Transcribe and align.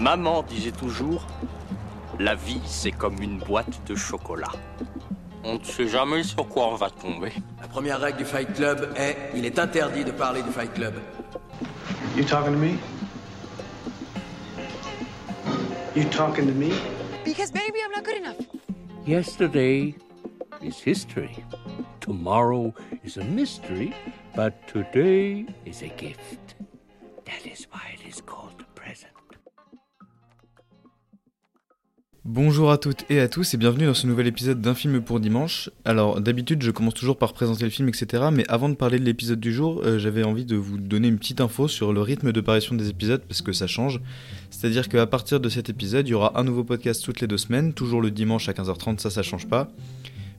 Maman 0.00 0.42
disait 0.42 0.72
toujours, 0.72 1.26
la 2.18 2.34
vie 2.34 2.62
c'est 2.64 2.90
comme 2.90 3.20
une 3.20 3.36
boîte 3.36 3.86
de 3.86 3.94
chocolat. 3.94 4.50
On 5.44 5.58
ne 5.58 5.62
sait 5.62 5.88
jamais 5.88 6.22
sur 6.22 6.48
quoi 6.48 6.68
on 6.68 6.74
va 6.74 6.88
tomber. 6.88 7.32
La 7.60 7.68
première 7.68 8.00
règle 8.00 8.16
du 8.16 8.24
Fight 8.24 8.50
Club 8.54 8.94
est 8.96 9.14
il 9.34 9.44
est 9.44 9.58
interdit 9.58 10.02
de 10.02 10.10
parler 10.10 10.42
du 10.42 10.48
Fight 10.48 10.72
Club. 10.72 10.94
You 12.16 12.24
talking 12.24 12.54
to 12.54 12.58
me? 12.58 12.78
You 15.94 16.04
talking 16.08 16.46
to 16.46 16.54
me? 16.54 16.70
Because 17.22 17.52
baby, 17.52 17.80
I'm 17.84 17.92
not 17.94 18.02
good 18.02 18.16
enough. 18.16 18.40
Yesterday 19.06 19.94
is 20.62 20.80
history. 20.82 21.44
Tomorrow 22.00 22.72
is 23.04 23.18
a 23.18 23.24
mystery, 23.24 23.92
but 24.34 24.66
today 24.66 25.44
is 25.66 25.82
a 25.82 25.88
gift. 25.88 26.54
That 27.26 27.44
is 27.44 27.66
why 27.70 27.98
Bonjour 32.32 32.70
à 32.70 32.78
toutes 32.78 33.10
et 33.10 33.18
à 33.18 33.26
tous 33.26 33.54
et 33.54 33.56
bienvenue 33.56 33.86
dans 33.86 33.94
ce 33.94 34.06
nouvel 34.06 34.28
épisode 34.28 34.60
d'un 34.60 34.76
film 34.76 35.00
pour 35.00 35.18
dimanche. 35.18 35.68
Alors 35.84 36.20
d'habitude 36.20 36.62
je 36.62 36.70
commence 36.70 36.94
toujours 36.94 37.18
par 37.18 37.32
présenter 37.32 37.64
le 37.64 37.70
film 37.70 37.88
etc. 37.88 38.22
Mais 38.32 38.44
avant 38.48 38.68
de 38.68 38.76
parler 38.76 39.00
de 39.00 39.04
l'épisode 39.04 39.40
du 39.40 39.52
jour, 39.52 39.82
euh, 39.84 39.98
j'avais 39.98 40.22
envie 40.22 40.44
de 40.44 40.54
vous 40.54 40.78
donner 40.78 41.08
une 41.08 41.18
petite 41.18 41.40
info 41.40 41.66
sur 41.66 41.92
le 41.92 42.00
rythme 42.00 42.30
de 42.30 42.40
parution 42.40 42.76
des 42.76 42.88
épisodes 42.88 43.20
parce 43.26 43.42
que 43.42 43.52
ça 43.52 43.66
change. 43.66 44.00
C'est-à-dire 44.50 44.88
qu'à 44.88 45.08
partir 45.08 45.40
de 45.40 45.48
cet 45.48 45.70
épisode, 45.70 46.06
il 46.06 46.12
y 46.12 46.14
aura 46.14 46.38
un 46.38 46.44
nouveau 46.44 46.62
podcast 46.62 47.04
toutes 47.04 47.20
les 47.20 47.26
deux 47.26 47.36
semaines, 47.36 47.72
toujours 47.72 48.00
le 48.00 48.12
dimanche 48.12 48.48
à 48.48 48.52
15h30, 48.52 49.00
ça 49.00 49.10
ça 49.10 49.24
change 49.24 49.48
pas. 49.48 49.68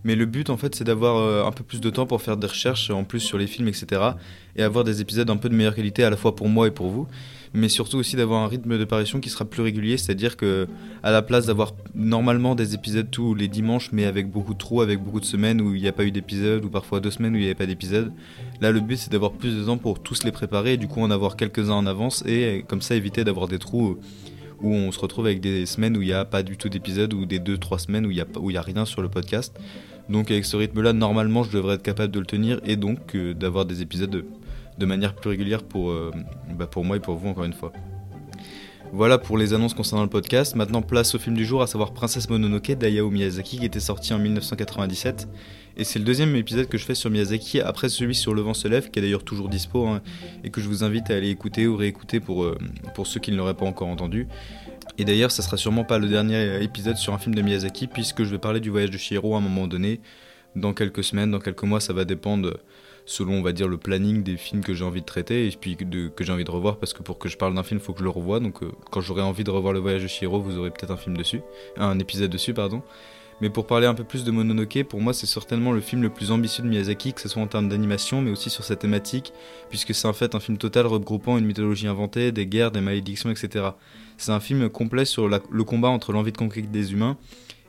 Mais 0.03 0.15
le 0.15 0.25
but 0.25 0.49
en 0.49 0.57
fait 0.57 0.75
c'est 0.75 0.83
d'avoir 0.83 1.17
euh, 1.17 1.45
un 1.45 1.51
peu 1.51 1.63
plus 1.63 1.81
de 1.81 1.89
temps 1.89 2.05
pour 2.05 2.21
faire 2.21 2.37
des 2.37 2.47
recherches 2.47 2.89
en 2.89 3.03
plus 3.03 3.19
sur 3.19 3.37
les 3.37 3.47
films 3.47 3.67
etc. 3.67 4.01
Et 4.55 4.63
avoir 4.63 4.83
des 4.83 5.01
épisodes 5.01 5.29
un 5.29 5.37
peu 5.37 5.49
de 5.49 5.55
meilleure 5.55 5.75
qualité 5.75 6.03
à 6.03 6.09
la 6.09 6.17
fois 6.17 6.35
pour 6.35 6.49
moi 6.49 6.67
et 6.67 6.71
pour 6.71 6.89
vous 6.89 7.07
mais 7.53 7.69
surtout 7.69 7.97
aussi 7.97 8.15
d'avoir 8.15 8.41
un 8.41 8.47
rythme 8.47 8.77
de 8.77 8.85
parution 8.85 9.19
qui 9.19 9.29
sera 9.29 9.45
plus 9.45 9.61
régulier, 9.61 9.97
c'est-à-dire 9.97 10.37
que 10.37 10.67
à 11.03 11.11
la 11.11 11.21
place 11.21 11.47
d'avoir 11.47 11.73
normalement 11.93 12.55
des 12.55 12.73
épisodes 12.75 13.09
tous 13.11 13.33
les 13.35 13.47
dimanches, 13.47 13.91
mais 13.91 14.05
avec 14.05 14.29
beaucoup 14.29 14.53
de 14.53 14.57
trous, 14.57 14.81
avec 14.81 15.03
beaucoup 15.03 15.19
de 15.19 15.25
semaines 15.25 15.59
où 15.59 15.75
il 15.75 15.81
n'y 15.81 15.87
a 15.87 15.91
pas 15.91 16.05
eu 16.05 16.11
d'épisode, 16.11 16.63
ou 16.63 16.69
parfois 16.69 16.99
deux 16.99 17.11
semaines 17.11 17.33
où 17.33 17.37
il 17.37 17.41
n'y 17.41 17.45
avait 17.45 17.55
pas 17.55 17.65
d'épisode, 17.65 18.13
là 18.61 18.71
le 18.71 18.79
but 18.79 18.97
c'est 18.97 19.11
d'avoir 19.11 19.33
plus 19.33 19.55
de 19.55 19.63
temps 19.65 19.77
pour 19.77 20.01
tous 20.01 20.23
les 20.23 20.31
préparer 20.31 20.73
et 20.73 20.77
du 20.77 20.87
coup 20.87 21.01
en 21.01 21.11
avoir 21.11 21.35
quelques-uns 21.35 21.73
en 21.73 21.85
avance 21.85 22.23
et 22.25 22.63
comme 22.67 22.81
ça 22.81 22.95
éviter 22.95 23.23
d'avoir 23.23 23.47
des 23.47 23.59
trous 23.59 23.97
où 24.61 24.73
on 24.73 24.91
se 24.91 24.99
retrouve 24.99 25.25
avec 25.25 25.41
des 25.41 25.65
semaines 25.65 25.97
où 25.97 26.01
il 26.01 26.07
n'y 26.07 26.13
a 26.13 26.23
pas 26.23 26.43
du 26.43 26.55
tout 26.55 26.69
d'épisode 26.69 27.13
ou 27.13 27.25
des 27.25 27.39
deux 27.39 27.57
trois 27.57 27.79
semaines 27.79 28.05
où 28.05 28.11
il 28.11 28.23
n'y 28.47 28.57
a 28.57 28.61
rien 28.61 28.85
sur 28.85 29.01
le 29.01 29.09
podcast. 29.09 29.59
Donc 30.09 30.31
avec 30.31 30.45
ce 30.45 30.57
rythme-là, 30.57 30.93
normalement, 30.93 31.43
je 31.43 31.51
devrais 31.51 31.75
être 31.75 31.83
capable 31.83 32.11
de 32.11 32.19
le 32.19 32.25
tenir 32.25 32.59
et 32.65 32.75
donc 32.75 33.15
euh, 33.15 33.33
d'avoir 33.33 33.65
des 33.65 33.81
épisodes 33.81 34.25
de 34.77 34.85
manière 34.85 35.15
plus 35.15 35.29
régulière 35.29 35.61
euh, 35.75 36.11
bah, 36.57 36.67
pour 36.67 36.83
moi 36.83 36.97
et 36.97 36.99
pour 36.99 37.15
vous 37.15 37.29
encore 37.29 37.45
une 37.45 37.53
fois. 37.53 37.71
Voilà 38.93 39.17
pour 39.17 39.37
les 39.37 39.53
annonces 39.53 39.73
concernant 39.73 40.03
le 40.03 40.09
podcast. 40.09 40.53
Maintenant, 40.55 40.81
place 40.81 41.15
au 41.15 41.19
film 41.19 41.33
du 41.33 41.45
jour, 41.45 41.61
à 41.61 41.67
savoir 41.67 41.93
Princesse 41.93 42.29
Mononoke 42.29 42.73
d'Ayao 42.73 43.09
Miyazaki, 43.09 43.59
qui 43.59 43.65
était 43.65 43.79
sorti 43.79 44.13
en 44.13 44.19
1997. 44.19 45.29
Et 45.77 45.85
c'est 45.85 45.97
le 45.97 46.03
deuxième 46.03 46.35
épisode 46.35 46.67
que 46.67 46.77
je 46.77 46.83
fais 46.83 46.93
sur 46.93 47.09
Miyazaki, 47.09 47.61
après 47.61 47.87
celui 47.87 48.13
sur 48.13 48.33
Le 48.33 48.41
vent 48.41 48.53
se 48.53 48.67
lève, 48.67 48.91
qui 48.91 48.99
est 48.99 49.01
d'ailleurs 49.01 49.23
toujours 49.23 49.47
dispo, 49.47 49.87
hein, 49.87 50.01
et 50.43 50.49
que 50.49 50.59
je 50.59 50.67
vous 50.67 50.83
invite 50.83 51.09
à 51.09 51.15
aller 51.15 51.29
écouter 51.29 51.67
ou 51.67 51.77
réécouter 51.77 52.19
pour, 52.19 52.43
euh, 52.43 52.57
pour 52.93 53.07
ceux 53.07 53.21
qui 53.21 53.31
ne 53.31 53.37
l'auraient 53.37 53.53
pas 53.53 53.65
encore 53.65 53.87
entendu. 53.87 54.27
Et 54.97 55.05
d'ailleurs, 55.05 55.31
ça 55.31 55.41
sera 55.41 55.55
sûrement 55.55 55.85
pas 55.85 55.97
le 55.97 56.09
dernier 56.09 56.61
épisode 56.61 56.97
sur 56.97 57.13
un 57.13 57.17
film 57.17 57.33
de 57.33 57.41
Miyazaki, 57.41 57.87
puisque 57.87 58.23
je 58.23 58.29
vais 58.29 58.39
parler 58.39 58.59
du 58.59 58.71
voyage 58.71 58.91
de 58.91 58.97
Shihiro 58.97 59.35
à 59.35 59.37
un 59.37 59.41
moment 59.41 59.67
donné, 59.67 60.01
dans 60.57 60.73
quelques 60.73 61.05
semaines, 61.05 61.31
dans 61.31 61.39
quelques 61.39 61.63
mois, 61.63 61.79
ça 61.79 61.93
va 61.93 62.03
dépendre 62.03 62.57
selon 63.05 63.33
on 63.33 63.41
va 63.41 63.51
dire 63.51 63.67
le 63.67 63.77
planning 63.77 64.23
des 64.23 64.37
films 64.37 64.63
que 64.63 64.73
j'ai 64.73 64.83
envie 64.83 65.01
de 65.01 65.05
traiter 65.05 65.47
et 65.47 65.51
puis 65.51 65.77
que 65.77 66.23
j'ai 66.23 66.31
envie 66.31 66.43
de 66.43 66.51
revoir 66.51 66.77
parce 66.77 66.93
que 66.93 67.03
pour 67.03 67.17
que 67.17 67.29
je 67.29 67.37
parle 67.37 67.53
d'un 67.53 67.63
film 67.63 67.79
il 67.79 67.83
faut 67.83 67.93
que 67.93 67.99
je 67.99 68.03
le 68.03 68.09
revoie 68.09 68.39
donc 68.39 68.63
euh, 68.63 68.71
quand 68.91 69.01
j'aurai 69.01 69.21
envie 69.21 69.43
de 69.43 69.51
revoir 69.51 69.73
le 69.73 69.79
voyage 69.79 70.03
de 70.03 70.07
Shiro 70.07 70.39
vous 70.39 70.57
aurez 70.57 70.71
peut-être 70.71 70.91
un 70.91 70.97
film 70.97 71.17
dessus 71.17 71.41
un 71.77 71.99
épisode 71.99 72.31
dessus 72.31 72.53
pardon 72.53 72.81
mais 73.41 73.49
pour 73.49 73.65
parler 73.65 73.87
un 73.87 73.95
peu 73.95 74.03
plus 74.03 74.23
de 74.23 74.29
Mononoke, 74.29 74.83
pour 74.83 75.01
moi 75.01 75.13
c'est 75.13 75.25
certainement 75.25 75.71
le 75.71 75.81
film 75.81 76.03
le 76.03 76.11
plus 76.11 76.31
ambitieux 76.31 76.63
de 76.63 76.69
Miyazaki, 76.69 77.11
que 77.11 77.21
ce 77.21 77.27
soit 77.27 77.41
en 77.41 77.47
termes 77.47 77.69
d'animation, 77.69 78.21
mais 78.21 78.29
aussi 78.29 78.51
sur 78.51 78.63
sa 78.63 78.75
thématique, 78.75 79.33
puisque 79.69 79.95
c'est 79.95 80.07
en 80.07 80.13
fait 80.13 80.35
un 80.35 80.39
film 80.39 80.59
total 80.59 80.85
regroupant 80.85 81.39
une 81.39 81.45
mythologie 81.45 81.87
inventée, 81.87 82.31
des 82.31 82.45
guerres, 82.45 82.69
des 82.69 82.81
malédictions, 82.81 83.31
etc. 83.31 83.69
C'est 84.17 84.31
un 84.31 84.39
film 84.39 84.69
complet 84.69 85.05
sur 85.05 85.27
le 85.27 85.63
combat 85.63 85.89
entre 85.89 86.13
l'envie 86.13 86.31
de 86.31 86.37
conquérir 86.37 86.69
des 86.69 86.93
humains 86.93 87.17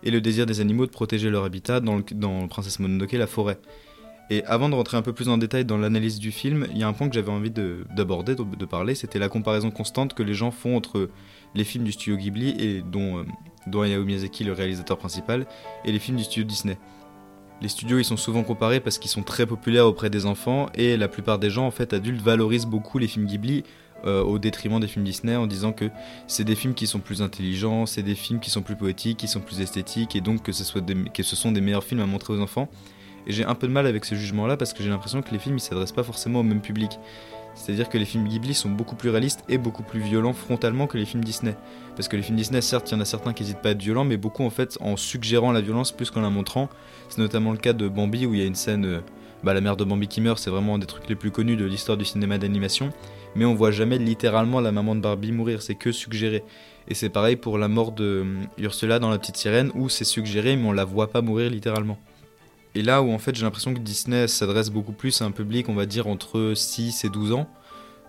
et 0.02 0.10
le 0.10 0.20
désir 0.20 0.44
des 0.44 0.60
animaux 0.60 0.84
de 0.84 0.90
protéger 0.90 1.30
leur 1.30 1.44
habitat 1.44 1.80
dans, 1.80 1.96
le, 1.96 2.04
dans 2.12 2.48
Princesse 2.48 2.78
Mononoke, 2.78 3.12
la 3.12 3.26
forêt. 3.26 3.58
Et 4.32 4.42
avant 4.46 4.70
de 4.70 4.74
rentrer 4.74 4.96
un 4.96 5.02
peu 5.02 5.12
plus 5.12 5.28
en 5.28 5.36
détail 5.36 5.66
dans 5.66 5.76
l'analyse 5.76 6.18
du 6.18 6.32
film, 6.32 6.66
il 6.70 6.78
y 6.78 6.82
a 6.84 6.88
un 6.88 6.94
point 6.94 7.06
que 7.06 7.14
j'avais 7.14 7.30
envie 7.30 7.50
d'aborder, 7.50 8.34
de, 8.34 8.64
parler, 8.64 8.94
c'était 8.94 9.18
la 9.18 9.28
comparaison 9.28 9.70
constante 9.70 10.14
que 10.14 10.22
les 10.22 10.32
gens 10.32 10.50
font 10.50 10.74
entre 10.74 11.10
les 11.54 11.64
films 11.64 11.84
du 11.84 11.92
studio 11.92 12.16
Ghibli, 12.16 12.56
et 12.58 12.80
dont, 12.80 13.18
euh, 13.18 13.82
Hayao 13.82 14.04
Miyazaki, 14.04 14.44
le 14.44 14.54
réalisateur 14.54 14.96
principal, 14.96 15.44
et 15.84 15.92
les 15.92 15.98
films 15.98 16.16
du 16.16 16.24
studio 16.24 16.44
Disney. 16.44 16.78
Les 17.60 17.68
studios 17.68 17.98
ils 17.98 18.06
sont 18.06 18.16
souvent 18.16 18.42
comparés 18.42 18.80
parce 18.80 18.96
qu'ils 18.96 19.10
sont 19.10 19.22
très 19.22 19.44
populaires 19.44 19.86
auprès 19.86 20.08
des 20.08 20.24
enfants 20.24 20.70
et 20.74 20.96
la 20.96 21.08
plupart 21.08 21.38
des 21.38 21.50
gens 21.50 21.66
en 21.66 21.70
fait 21.70 21.92
adultes 21.92 22.22
valorisent 22.22 22.66
beaucoup 22.66 22.96
les 22.98 23.08
films 23.08 23.26
Ghibli 23.26 23.64
euh, 24.06 24.22
au 24.22 24.38
détriment 24.38 24.80
des 24.80 24.88
films 24.88 25.04
Disney 25.04 25.36
en 25.36 25.46
disant 25.46 25.72
que 25.72 25.90
c'est 26.26 26.42
des 26.42 26.56
films 26.56 26.74
qui 26.74 26.86
sont 26.86 27.00
plus 27.00 27.20
intelligents, 27.20 27.84
c'est 27.84 28.02
des 28.02 28.14
films 28.14 28.40
qui 28.40 28.50
sont 28.50 28.62
plus 28.62 28.76
poétiques, 28.76 29.18
qui 29.18 29.28
sont 29.28 29.40
plus 29.40 29.60
esthétiques 29.60 30.16
et 30.16 30.22
donc 30.22 30.42
que 30.42 30.52
ce 30.52 30.64
sont 30.64 31.52
des 31.52 31.60
meilleurs 31.60 31.84
films 31.84 32.00
à 32.00 32.06
montrer 32.06 32.32
aux 32.32 32.40
enfants. 32.40 32.68
Et 33.26 33.32
j'ai 33.32 33.44
un 33.44 33.54
peu 33.54 33.66
de 33.66 33.72
mal 33.72 33.86
avec 33.86 34.04
ce 34.04 34.14
jugement-là 34.14 34.56
parce 34.56 34.72
que 34.72 34.82
j'ai 34.82 34.88
l'impression 34.88 35.22
que 35.22 35.30
les 35.30 35.38
films 35.38 35.56
ils 35.56 35.60
s'adressent 35.60 35.92
pas 35.92 36.02
forcément 36.02 36.40
au 36.40 36.44
même 36.44 36.60
public. 36.60 36.98
C'est-à-dire 37.54 37.88
que 37.88 37.98
les 37.98 38.04
films 38.04 38.26
Ghibli 38.28 38.54
sont 38.54 38.70
beaucoup 38.70 38.96
plus 38.96 39.10
réalistes 39.10 39.44
et 39.48 39.58
beaucoup 39.58 39.82
plus 39.82 40.00
violents 40.00 40.32
frontalement 40.32 40.86
que 40.86 40.96
les 40.96 41.04
films 41.04 41.24
Disney. 41.24 41.54
Parce 41.96 42.08
que 42.08 42.16
les 42.16 42.22
films 42.22 42.36
Disney, 42.36 42.60
certes, 42.62 42.90
il 42.90 42.94
y 42.94 42.96
en 42.96 43.00
a 43.00 43.04
certains 43.04 43.32
qui 43.32 43.42
n'hésitent 43.42 43.60
pas 43.60 43.70
à 43.70 43.72
être 43.72 43.82
violents, 43.82 44.04
mais 44.04 44.16
beaucoup 44.16 44.42
en 44.42 44.50
fait 44.50 44.78
en 44.80 44.96
suggérant 44.96 45.52
la 45.52 45.60
violence 45.60 45.92
plus 45.92 46.10
qu'en 46.10 46.22
la 46.22 46.30
montrant. 46.30 46.68
C'est 47.08 47.18
notamment 47.18 47.52
le 47.52 47.58
cas 47.58 47.72
de 47.72 47.88
Bambi 47.88 48.26
où 48.26 48.34
il 48.34 48.40
y 48.40 48.42
a 48.42 48.46
une 48.46 48.54
scène, 48.54 48.86
euh, 48.86 49.00
bah, 49.44 49.52
la 49.52 49.60
mère 49.60 49.76
de 49.76 49.84
Bambi 49.84 50.08
qui 50.08 50.20
meurt, 50.20 50.38
c'est 50.38 50.50
vraiment 50.50 50.76
un 50.76 50.78
des 50.78 50.86
trucs 50.86 51.08
les 51.08 51.14
plus 51.14 51.30
connus 51.30 51.56
de 51.56 51.66
l'histoire 51.66 51.98
du 51.98 52.04
cinéma 52.04 52.38
d'animation. 52.38 52.90
Mais 53.34 53.44
on 53.44 53.54
voit 53.54 53.70
jamais 53.70 53.98
littéralement 53.98 54.60
la 54.60 54.72
maman 54.72 54.94
de 54.94 55.00
Barbie 55.00 55.32
mourir, 55.32 55.62
c'est 55.62 55.74
que 55.74 55.92
suggéré. 55.92 56.44
Et 56.88 56.94
c'est 56.94 57.10
pareil 57.10 57.36
pour 57.36 57.58
la 57.58 57.68
mort 57.68 57.92
de 57.92 58.24
euh, 58.24 58.62
Ursula 58.64 58.98
dans 58.98 59.10
La 59.10 59.18
Petite 59.18 59.36
Sirène 59.36 59.70
où 59.74 59.88
c'est 59.88 60.04
suggéré 60.04 60.56
mais 60.56 60.66
on 60.66 60.72
la 60.72 60.84
voit 60.84 61.10
pas 61.10 61.20
mourir 61.20 61.50
littéralement. 61.50 61.98
Et 62.74 62.82
là 62.82 63.02
où 63.02 63.12
en 63.12 63.18
fait 63.18 63.34
j'ai 63.34 63.42
l'impression 63.42 63.74
que 63.74 63.80
Disney 63.80 64.26
s'adresse 64.28 64.70
beaucoup 64.70 64.92
plus 64.92 65.20
à 65.20 65.24
un 65.24 65.30
public, 65.30 65.68
on 65.68 65.74
va 65.74 65.86
dire, 65.86 66.06
entre 66.06 66.54
6 66.54 67.04
et 67.04 67.08
12 67.08 67.32
ans. 67.32 67.48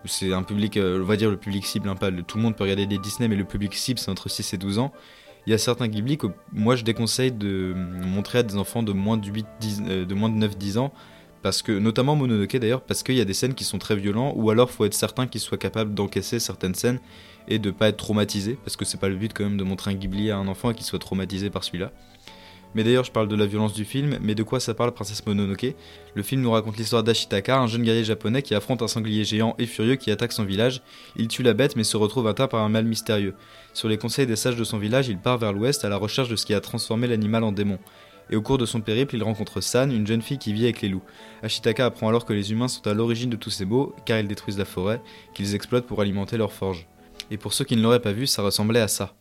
C'est 0.05 0.33
un 0.33 0.43
public, 0.43 0.75
euh, 0.77 1.01
on 1.01 1.05
va 1.05 1.15
dire 1.15 1.29
le 1.29 1.37
public 1.37 1.65
cible, 1.65 1.87
hein, 1.87 1.95
pas 1.95 2.11
tout 2.11 2.37
le 2.37 2.43
monde 2.43 2.55
peut 2.57 2.63
regarder 2.63 2.85
des 2.85 2.97
Disney, 2.97 3.29
mais 3.29 3.35
le 3.35 3.45
public 3.45 3.73
cible 3.73 3.99
c'est 3.99 4.11
entre 4.11 4.29
6 4.29 4.53
et 4.53 4.57
12 4.57 4.79
ans. 4.79 4.91
Il 5.45 5.51
y 5.51 5.53
a 5.53 5.57
certains 5.57 5.87
Ghibli 5.87 6.17
que 6.17 6.27
moi 6.51 6.75
je 6.75 6.83
déconseille 6.83 7.31
de 7.31 7.73
montrer 7.75 8.39
à 8.39 8.43
des 8.43 8.57
enfants 8.57 8.83
de 8.83 8.93
moins 8.93 9.17
de, 9.17 9.27
8, 9.27 9.45
euh, 9.87 10.05
9-10 10.05 10.77
ans, 10.77 10.93
parce 11.41 11.61
que, 11.61 11.73
notamment 11.73 12.15
Mononoke 12.15 12.55
d'ailleurs, 12.55 12.81
parce 12.81 13.03
qu'il 13.03 13.15
y 13.15 13.21
a 13.21 13.25
des 13.25 13.33
scènes 13.33 13.53
qui 13.53 13.65
sont 13.65 13.77
très 13.77 13.97
violentes, 13.97 14.33
ou 14.37 14.49
alors 14.49 14.71
faut 14.71 14.85
être 14.85 14.93
certain 14.93 15.27
qu'ils 15.27 15.41
soient 15.41 15.57
capables 15.57 15.93
d'encaisser 15.93 16.39
certaines 16.39 16.73
scènes 16.73 16.99
et 17.49 17.59
de 17.59 17.71
pas 17.71 17.89
être 17.89 17.97
traumatisés, 17.97 18.57
parce 18.63 18.77
que 18.77 18.85
c'est 18.85 18.99
pas 18.99 19.09
le 19.09 19.17
but 19.17 19.33
quand 19.33 19.43
même 19.43 19.57
de 19.57 19.63
montrer 19.65 19.91
un 19.91 19.95
Ghibli 19.95 20.31
à 20.31 20.37
un 20.37 20.47
enfant 20.47 20.71
et 20.71 20.73
qu'il 20.73 20.85
soit 20.85 20.99
traumatisé 20.99 21.49
par 21.49 21.65
celui-là. 21.65 21.91
Mais 22.75 22.83
d'ailleurs, 22.83 23.03
je 23.03 23.11
parle 23.11 23.27
de 23.27 23.35
la 23.35 23.45
violence 23.45 23.73
du 23.73 23.85
film, 23.85 24.17
mais 24.21 24.35
de 24.35 24.43
quoi 24.43 24.59
ça 24.59 24.73
parle 24.73 24.91
Princesse 24.91 25.25
Mononoke? 25.25 25.75
Le 26.15 26.23
film 26.23 26.41
nous 26.41 26.51
raconte 26.51 26.77
l'histoire 26.77 27.03
d'Ashitaka, 27.03 27.59
un 27.59 27.67
jeune 27.67 27.83
guerrier 27.83 28.03
japonais 28.03 28.41
qui 28.41 28.55
affronte 28.55 28.81
un 28.81 28.87
sanglier 28.87 29.23
géant 29.23 29.55
et 29.59 29.65
furieux 29.65 29.95
qui 29.95 30.11
attaque 30.11 30.31
son 30.31 30.43
village. 30.43 30.81
Il 31.15 31.27
tue 31.27 31.43
la 31.43 31.53
bête 31.53 31.75
mais 31.75 31.83
se 31.83 31.97
retrouve 31.97 32.27
atteint 32.27 32.47
par 32.47 32.61
un 32.61 32.69
mal 32.69 32.85
mystérieux. 32.85 33.35
Sur 33.73 33.89
les 33.89 33.97
conseils 33.97 34.27
des 34.27 34.35
sages 34.35 34.55
de 34.55 34.63
son 34.63 34.77
village, 34.77 35.07
il 35.07 35.19
part 35.19 35.37
vers 35.37 35.53
l'ouest 35.53 35.85
à 35.85 35.89
la 35.89 35.97
recherche 35.97 36.29
de 36.29 36.35
ce 36.35 36.45
qui 36.45 36.53
a 36.53 36.61
transformé 36.61 37.07
l'animal 37.07 37.43
en 37.43 37.51
démon. 37.51 37.79
Et 38.29 38.35
au 38.35 38.41
cours 38.41 38.57
de 38.57 38.65
son 38.65 38.81
périple, 38.81 39.15
il 39.15 39.23
rencontre 39.23 39.61
San, 39.61 39.91
une 39.91 40.07
jeune 40.07 40.21
fille 40.21 40.37
qui 40.37 40.53
vit 40.53 40.63
avec 40.63 40.81
les 40.81 40.89
loups. 40.89 41.03
Ashitaka 41.41 41.85
apprend 41.85 42.07
alors 42.07 42.25
que 42.25 42.33
les 42.33 42.51
humains 42.51 42.69
sont 42.69 42.87
à 42.87 42.93
l'origine 42.93 43.29
de 43.29 43.35
tous 43.35 43.49
ces 43.49 43.65
maux, 43.65 43.93
car 44.05 44.19
ils 44.19 44.27
détruisent 44.27 44.57
la 44.57 44.65
forêt, 44.65 45.01
qu'ils 45.33 45.55
exploitent 45.55 45.85
pour 45.85 46.01
alimenter 46.01 46.37
leur 46.37 46.53
forge. 46.53 46.87
Et 47.31 47.37
pour 47.37 47.53
ceux 47.53 47.65
qui 47.65 47.75
ne 47.75 47.81
l'auraient 47.81 48.01
pas 48.01 48.13
vu, 48.13 48.25
ça 48.25 48.41
ressemblait 48.41 48.79
à 48.79 48.87
ça. 48.87 49.15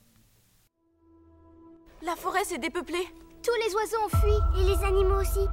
La 2.04 2.16
forêt 2.16 2.44
s'est 2.44 2.58
dépeuplée 2.58 3.06
tous 3.42 3.54
les 3.66 3.74
oiseaux 3.74 3.96
ont 4.06 4.16
fui, 4.18 4.60
et 4.60 4.64
les 4.64 4.84
animaux 4.84 5.20
aussi. 5.20 5.48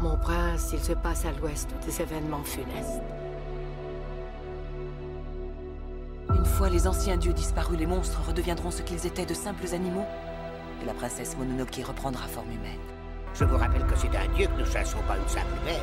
Mon 0.00 0.16
prince, 0.16 0.70
il 0.72 0.80
se 0.80 0.92
passe 0.92 1.24
à 1.26 1.32
l'ouest 1.32 1.68
des 1.84 2.00
événements 2.00 2.44
funestes. 2.44 3.02
Une 6.30 6.44
fois 6.44 6.68
les 6.70 6.86
anciens 6.86 7.16
dieux 7.16 7.32
disparus, 7.32 7.78
les 7.78 7.86
monstres 7.86 8.20
redeviendront 8.26 8.70
ce 8.70 8.82
qu'ils 8.82 9.06
étaient 9.06 9.26
de 9.26 9.34
simples 9.34 9.74
animaux, 9.74 10.06
et 10.82 10.86
la 10.86 10.94
princesse 10.94 11.36
Mononoke 11.36 11.82
reprendra 11.86 12.26
forme 12.28 12.50
humaine. 12.50 12.80
Je 13.34 13.44
vous 13.44 13.58
rappelle 13.58 13.86
que 13.86 13.96
c'est 13.96 14.16
un 14.16 14.28
dieu 14.34 14.46
que 14.46 14.60
nous 14.60 14.66
chassons 14.66 15.02
pas 15.06 15.16
une 15.16 15.28
simple 15.28 15.52
bête. 15.64 15.82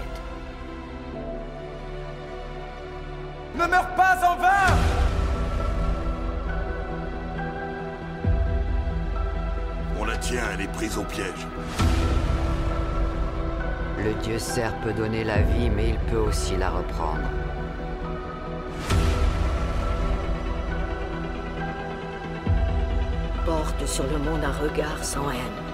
Ne 3.56 3.68
meurs 3.68 3.94
pas 3.96 4.18
prise 10.84 10.98
au 10.98 11.04
piège. 11.04 11.48
Le 14.04 14.14
dieu 14.22 14.38
cerf 14.38 14.74
peut 14.84 14.92
donner 14.92 15.24
la 15.24 15.42
vie, 15.42 15.70
mais 15.70 15.90
il 15.90 15.98
peut 16.12 16.18
aussi 16.18 16.58
la 16.58 16.72
reprendre. 16.72 17.30
Porte 23.46 23.86
sur 23.86 24.04
le 24.08 24.18
monde 24.18 24.44
un 24.44 24.52
regard 24.52 25.02
sans 25.02 25.30
haine. 25.30 25.73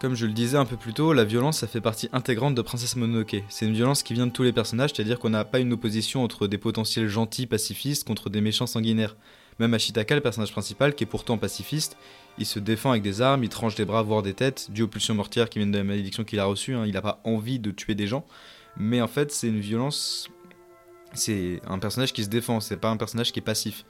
Comme 0.00 0.14
je 0.14 0.26
le 0.26 0.32
disais 0.32 0.56
un 0.56 0.64
peu 0.64 0.76
plus 0.76 0.94
tôt, 0.94 1.12
la 1.12 1.24
violence, 1.24 1.58
ça 1.58 1.66
fait 1.66 1.80
partie 1.80 2.08
intégrante 2.12 2.54
de 2.54 2.62
Princesse 2.62 2.94
Mononoke. 2.94 3.42
C'est 3.48 3.66
une 3.66 3.74
violence 3.74 4.04
qui 4.04 4.14
vient 4.14 4.28
de 4.28 4.32
tous 4.32 4.44
les 4.44 4.52
personnages, 4.52 4.92
c'est-à-dire 4.94 5.18
qu'on 5.18 5.30
n'a 5.30 5.44
pas 5.44 5.58
une 5.58 5.72
opposition 5.72 6.22
entre 6.22 6.46
des 6.46 6.56
potentiels 6.56 7.08
gentils 7.08 7.48
pacifistes 7.48 8.06
contre 8.06 8.30
des 8.30 8.40
méchants 8.40 8.68
sanguinaires. 8.68 9.16
Même 9.58 9.74
Ashitaka, 9.74 10.14
le 10.14 10.20
personnage 10.20 10.52
principal, 10.52 10.94
qui 10.94 11.02
est 11.02 11.08
pourtant 11.08 11.36
pacifiste, 11.36 11.96
il 12.38 12.46
se 12.46 12.60
défend 12.60 12.92
avec 12.92 13.02
des 13.02 13.22
armes, 13.22 13.42
il 13.42 13.48
tranche 13.48 13.74
des 13.74 13.84
bras, 13.84 14.04
voire 14.04 14.22
des 14.22 14.34
têtes, 14.34 14.70
dû 14.70 14.82
aux 14.82 14.88
pulsions 14.88 15.16
mortières 15.16 15.50
qui 15.50 15.58
viennent 15.58 15.72
de 15.72 15.78
la 15.78 15.82
malédiction 15.82 16.22
qu'il 16.22 16.38
a 16.38 16.44
reçue. 16.44 16.76
Hein. 16.76 16.84
Il 16.86 16.92
n'a 16.92 17.02
pas 17.02 17.20
envie 17.24 17.58
de 17.58 17.72
tuer 17.72 17.96
des 17.96 18.06
gens, 18.06 18.24
mais 18.76 19.00
en 19.00 19.08
fait, 19.08 19.32
c'est 19.32 19.48
une 19.48 19.58
violence. 19.58 20.28
C'est 21.12 21.60
un 21.66 21.80
personnage 21.80 22.12
qui 22.12 22.22
se 22.22 22.28
défend, 22.28 22.60
c'est 22.60 22.76
pas 22.76 22.90
un 22.90 22.96
personnage 22.96 23.32
qui 23.32 23.40
est 23.40 23.42
passif. 23.42 23.84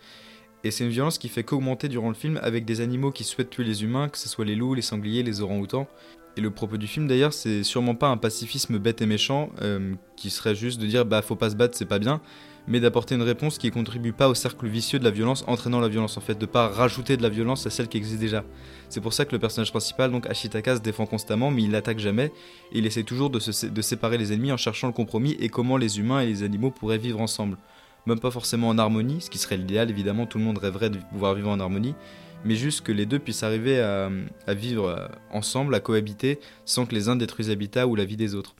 Et 0.65 0.71
c'est 0.71 0.85
une 0.85 0.91
violence 0.91 1.19
qui 1.19 1.29
fait 1.29 1.45
qu'augmenter 1.45 1.89
durant 1.89 2.09
le 2.09 2.15
film 2.15 2.39
avec 2.43 2.65
des 2.65 2.81
animaux 2.81 3.13
qui 3.13 3.25
souhaitent 3.25 3.51
tuer 3.51 3.65
les 3.65 3.85
humains, 3.85 4.09
que 4.09 4.19
ce 4.19 4.29
soit 4.29 4.45
les 4.45 4.57
loups, 4.57 4.75
les 4.75 4.83
sangliers, 4.83 5.23
les 5.23 5.41
orang-outans. 5.41 5.87
Et 6.37 6.41
le 6.41 6.51
propos 6.51 6.77
du 6.77 6.87
film 6.87 7.09
d'ailleurs, 7.09 7.33
c'est 7.33 7.63
sûrement 7.65 7.95
pas 7.95 8.09
un 8.09 8.17
pacifisme 8.17 8.79
bête 8.79 9.03
et 9.03 9.07
méchant, 9.07 9.51
euh, 9.63 9.95
qui 10.17 10.31
serait 10.31 10.55
juste 10.55 10.81
de 10.81 10.87
dire 10.87 11.05
bah 11.05 11.23
faut 11.23 11.37
pas 11.37 11.51
se 11.51 11.57
battre, 11.57 11.77
c'est 11.77 11.85
pas 11.85 11.99
bien, 11.99 12.21
mais 12.69 12.81
d'apporter 12.81 13.15
une 13.15 13.23
réponse 13.23 13.59
qui 13.59 13.71
contribue 13.71 14.13
pas 14.13 14.29
au 14.29 14.35
cercle 14.35 14.69
vicieux 14.69 14.99
de 14.99 15.05
la 15.05 15.11
violence, 15.11 15.43
entraînant 15.49 15.81
la 15.81 15.89
violence 15.89 16.17
en 16.17 16.21
fait, 16.21 16.39
de 16.39 16.47
pas 16.47 16.69
rajouter 16.69 17.17
de 17.17 17.23
la 17.23 17.29
violence 17.29 17.67
à 17.67 17.71
celle 17.71 17.89
qui 17.89 17.97
existe 17.97 18.21
déjà. 18.21 18.45
C'est 18.89 19.01
pour 19.01 19.15
ça 19.15 19.25
que 19.25 19.33
le 19.33 19.39
personnage 19.39 19.71
principal, 19.71 20.13
donc 20.13 20.27
Ashitaka, 20.27 20.77
se 20.77 20.81
défend 20.81 21.07
constamment, 21.07 21.51
mais 21.51 21.63
il 21.63 21.71
n'attaque 21.71 21.99
jamais, 21.99 22.27
et 22.73 22.79
il 22.79 22.87
essaie 22.87 23.03
toujours 23.05 23.31
de, 23.31 23.41
se, 23.41 23.67
de 23.67 23.83
séparer 23.83 24.19
les 24.19 24.33
ennemis 24.33 24.53
en 24.53 24.57
cherchant 24.57 24.87
le 24.87 24.93
compromis 24.93 25.37
et 25.41 25.49
comment 25.49 25.77
les 25.77 25.99
humains 25.99 26.21
et 26.21 26.27
les 26.27 26.43
animaux 26.43 26.71
pourraient 26.71 26.99
vivre 26.99 27.21
ensemble 27.21 27.57
même 28.09 28.21
pas 28.21 28.31
forcément 28.31 28.69
en 28.69 28.79
harmonie, 28.79 29.21
ce 29.21 29.31
qui 29.31 29.39
serait 29.39 29.57
l'idéal 29.57 29.91
évidemment, 29.91 30.27
tout 30.27 30.39
le 30.39 30.45
monde 30.45 30.59
rêverait 30.59 30.91
de 30.91 30.99
pouvoir 31.13 31.35
vivre 31.35 31.51
en 31.51 31.61
harmonie, 31.61 31.95
mais 32.45 32.57
juste 32.57 32.83
que 32.83 32.93
les 32.93 33.07
deux 33.07 33.19
puissent 33.19 33.43
arriver 33.43 33.81
à, 33.81 34.11
vivre 34.55 34.87
euh, 34.87 35.07
ensemble, 35.33 35.75
à 35.75 35.81
cohabiter, 35.81 36.39
sans 36.65 36.87
que 36.87 36.95
les 36.95 37.09
uns 37.09 37.17
détruisent 37.17 37.49
l'habitat 37.49 37.87
ou 37.87 37.95
la 37.95 38.05
vie 38.05 38.17
des 38.17 38.35
autres. 38.35 38.55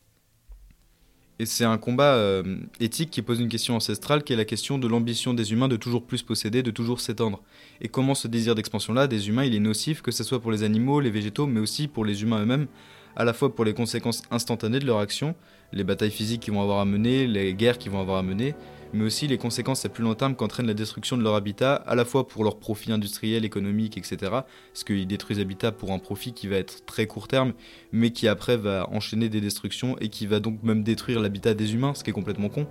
Et 1.41 1.47
c'est 1.47 1.65
un 1.65 1.79
combat 1.79 2.15
euh, 2.15 2.57
éthique 2.81 3.11
qui 3.11 3.23
pose 3.23 3.39
une 3.39 3.49
question 3.49 3.77
ancestrale 3.77 4.25
qui 4.25 4.33
est 4.33 4.37
la 4.37 4.45
question 4.45 4.77
de 4.77 4.89
l'ambition 4.89 5.35
des 5.35 5.53
humains 5.53 5.69
de 5.69 5.77
toujours 5.77 6.05
plus 6.05 6.23
posséder, 6.23 6.65
de 6.65 6.73
toujours 6.73 7.01
s'étendre. 7.01 7.43
Et 7.81 7.89
comment 7.89 8.17
ce 8.17 8.27
désir 8.27 8.57
d'expansion-là 8.57 9.07
des 9.07 9.29
humains 9.29 9.45
il 9.45 9.55
est 9.55 9.61
nocif, 9.61 10.03
que 10.03 10.11
ce 10.11 10.25
soit 10.25 10.41
pour 10.41 10.51
les 10.51 10.65
animaux, 10.65 10.99
les 10.99 11.11
végétaux, 11.11 11.47
mais 11.47 11.61
aussi 11.61 11.87
pour 11.87 12.05
les 12.05 12.23
humains 12.23 12.43
eux-mêmes, 12.43 12.67
à 13.19 13.25
la 13.25 13.33
fois 13.33 13.55
pour 13.55 13.65
les 13.65 13.75
conséquences 13.75 14.23
instantanées 14.31 14.79
de 14.79 14.87
leur 14.87 15.01
action, 15.01 15.35
les 15.73 15.83
batailles 15.83 16.13
physiques 16.13 16.41
qu'ils 16.41 16.55
vont 16.55 16.63
avoir 16.63 16.79
à 16.79 16.85
mener, 16.85 17.27
les 17.27 17.53
guerres 17.53 17.77
qu'ils 17.77 17.91
vont 17.91 18.01
avoir 18.01 18.19
à 18.19 18.23
mener, 18.23 18.55
mais 18.93 19.05
aussi 19.05 19.27
les 19.27 19.39
conséquences 19.39 19.85
à 19.85 19.89
plus 19.89 20.05
long 20.05 20.15
terme 20.15 20.37
qu'entraîne 20.37 20.69
la 20.69 20.73
destruction 20.73 21.17
de 21.19 21.25
leur 21.25 21.35
habitat, 21.35 21.75
à 21.75 21.97
la 21.97 22.05
fois 22.05 22.29
pour 22.29 22.45
leur 22.45 22.61
profit 22.61 22.93
industriel, 22.93 23.45
économique, 23.45 23.99
etc. 23.99 24.17
Parce 24.73 24.85
qu'ils 24.87 25.09
détruisent 25.09 25.39
l'habitat 25.39 25.73
pour 25.73 25.91
un 25.91 25.99
profit 25.99 26.33
qui 26.33 26.47
va 26.47 26.57
être 26.57 26.87
très 26.87 27.09
court 27.09 27.27
terme, 27.27 27.55
mais 27.91 28.11
qui 28.11 28.29
après 28.29 28.57
va 28.57 28.89
enchaîner 28.91 29.29
des 29.29 29.41
destructions 29.41 29.99
et 29.99 30.11
qui 30.11 30.27
va 30.29 30.39
donc 30.39 30.63
même 30.63 30.85
détruire 30.85 31.21
l'habitat 31.21 31.55
des 31.55 31.75
humains, 31.75 31.95
ce 31.95 32.05
qui 32.05 32.11
est 32.11 32.15
complètement 32.15 32.49
con. 32.49 32.69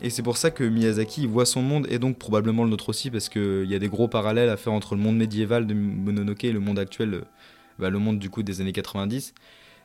Et 0.00 0.08
c'est 0.08 0.22
pour 0.22 0.38
ça 0.38 0.50
que 0.50 0.64
Miyazaki 0.64 1.26
voit 1.26 1.46
son 1.46 1.60
monde 1.60 1.86
et 1.90 1.98
donc 1.98 2.18
probablement 2.18 2.64
le 2.64 2.70
nôtre 2.70 2.88
aussi, 2.88 3.10
parce 3.10 3.28
qu'il 3.28 3.66
y 3.66 3.74
a 3.74 3.78
des 3.78 3.88
gros 3.88 4.08
parallèles 4.08 4.48
à 4.48 4.56
faire 4.56 4.72
entre 4.72 4.94
le 4.94 5.02
monde 5.02 5.18
médiéval 5.18 5.66
de 5.66 5.74
Mononoke 5.74 6.44
et 6.44 6.52
le 6.52 6.60
monde 6.60 6.78
actuel, 6.78 7.24
bah, 7.78 7.90
le 7.90 7.98
monde 7.98 8.18
du 8.18 8.30
coup 8.30 8.42
des 8.42 8.62
années 8.62 8.72
90. 8.72 9.34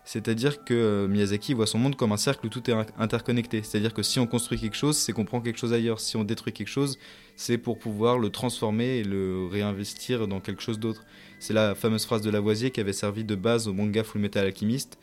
C'est-à-dire 0.04 0.64
que 0.64 0.74
euh, 0.74 1.08
Miyazaki 1.08 1.54
voit 1.54 1.68
son 1.68 1.78
monde 1.78 1.96
comme 1.96 2.12
un 2.12 2.18
cercle 2.18 2.48
où 2.48 2.50
tout 2.50 2.70
est 2.70 2.76
interconnecté. 2.98 3.62
C'est-à-dire 3.64 3.94
que 3.94 4.02
si 4.02 4.20
on 4.20 4.28
construit 4.28 4.60
quelque 4.60 4.76
chose, 4.76 4.98
c'est 4.98 5.14
qu'on 5.14 5.26
prend 5.26 5.42
quelque 5.42 5.60
chose 5.60 5.74
ailleurs. 5.74 6.00
Si 6.00 6.18
on 6.18 6.24
détruit 6.24 6.54
quelque 6.54 6.70
chose, 6.70 6.98
c'est 7.36 7.58
pour 7.58 7.78
pouvoir 7.78 8.18
le 8.18 8.30
transformer 8.30 8.98
et 8.98 9.04
le 9.04 9.48
réinvestir 9.50 10.28
dans 10.28 10.40
quelque 10.40 10.62
chose 10.62 10.80
d'autre. 10.80 11.06
C'est 11.40 11.54
la 11.54 11.76
fameuse 11.76 12.06
phrase 12.06 12.22
de 12.22 12.30
Lavoisier 12.30 12.72
qui 12.72 12.80
avait 12.80 12.94
servi 12.94 13.24
de 13.24 13.36
base 13.36 13.68
au 13.68 13.74
manga 13.74 14.04
Full 14.04 14.22
Metal 14.22 14.46
Alchemist. 14.46 14.98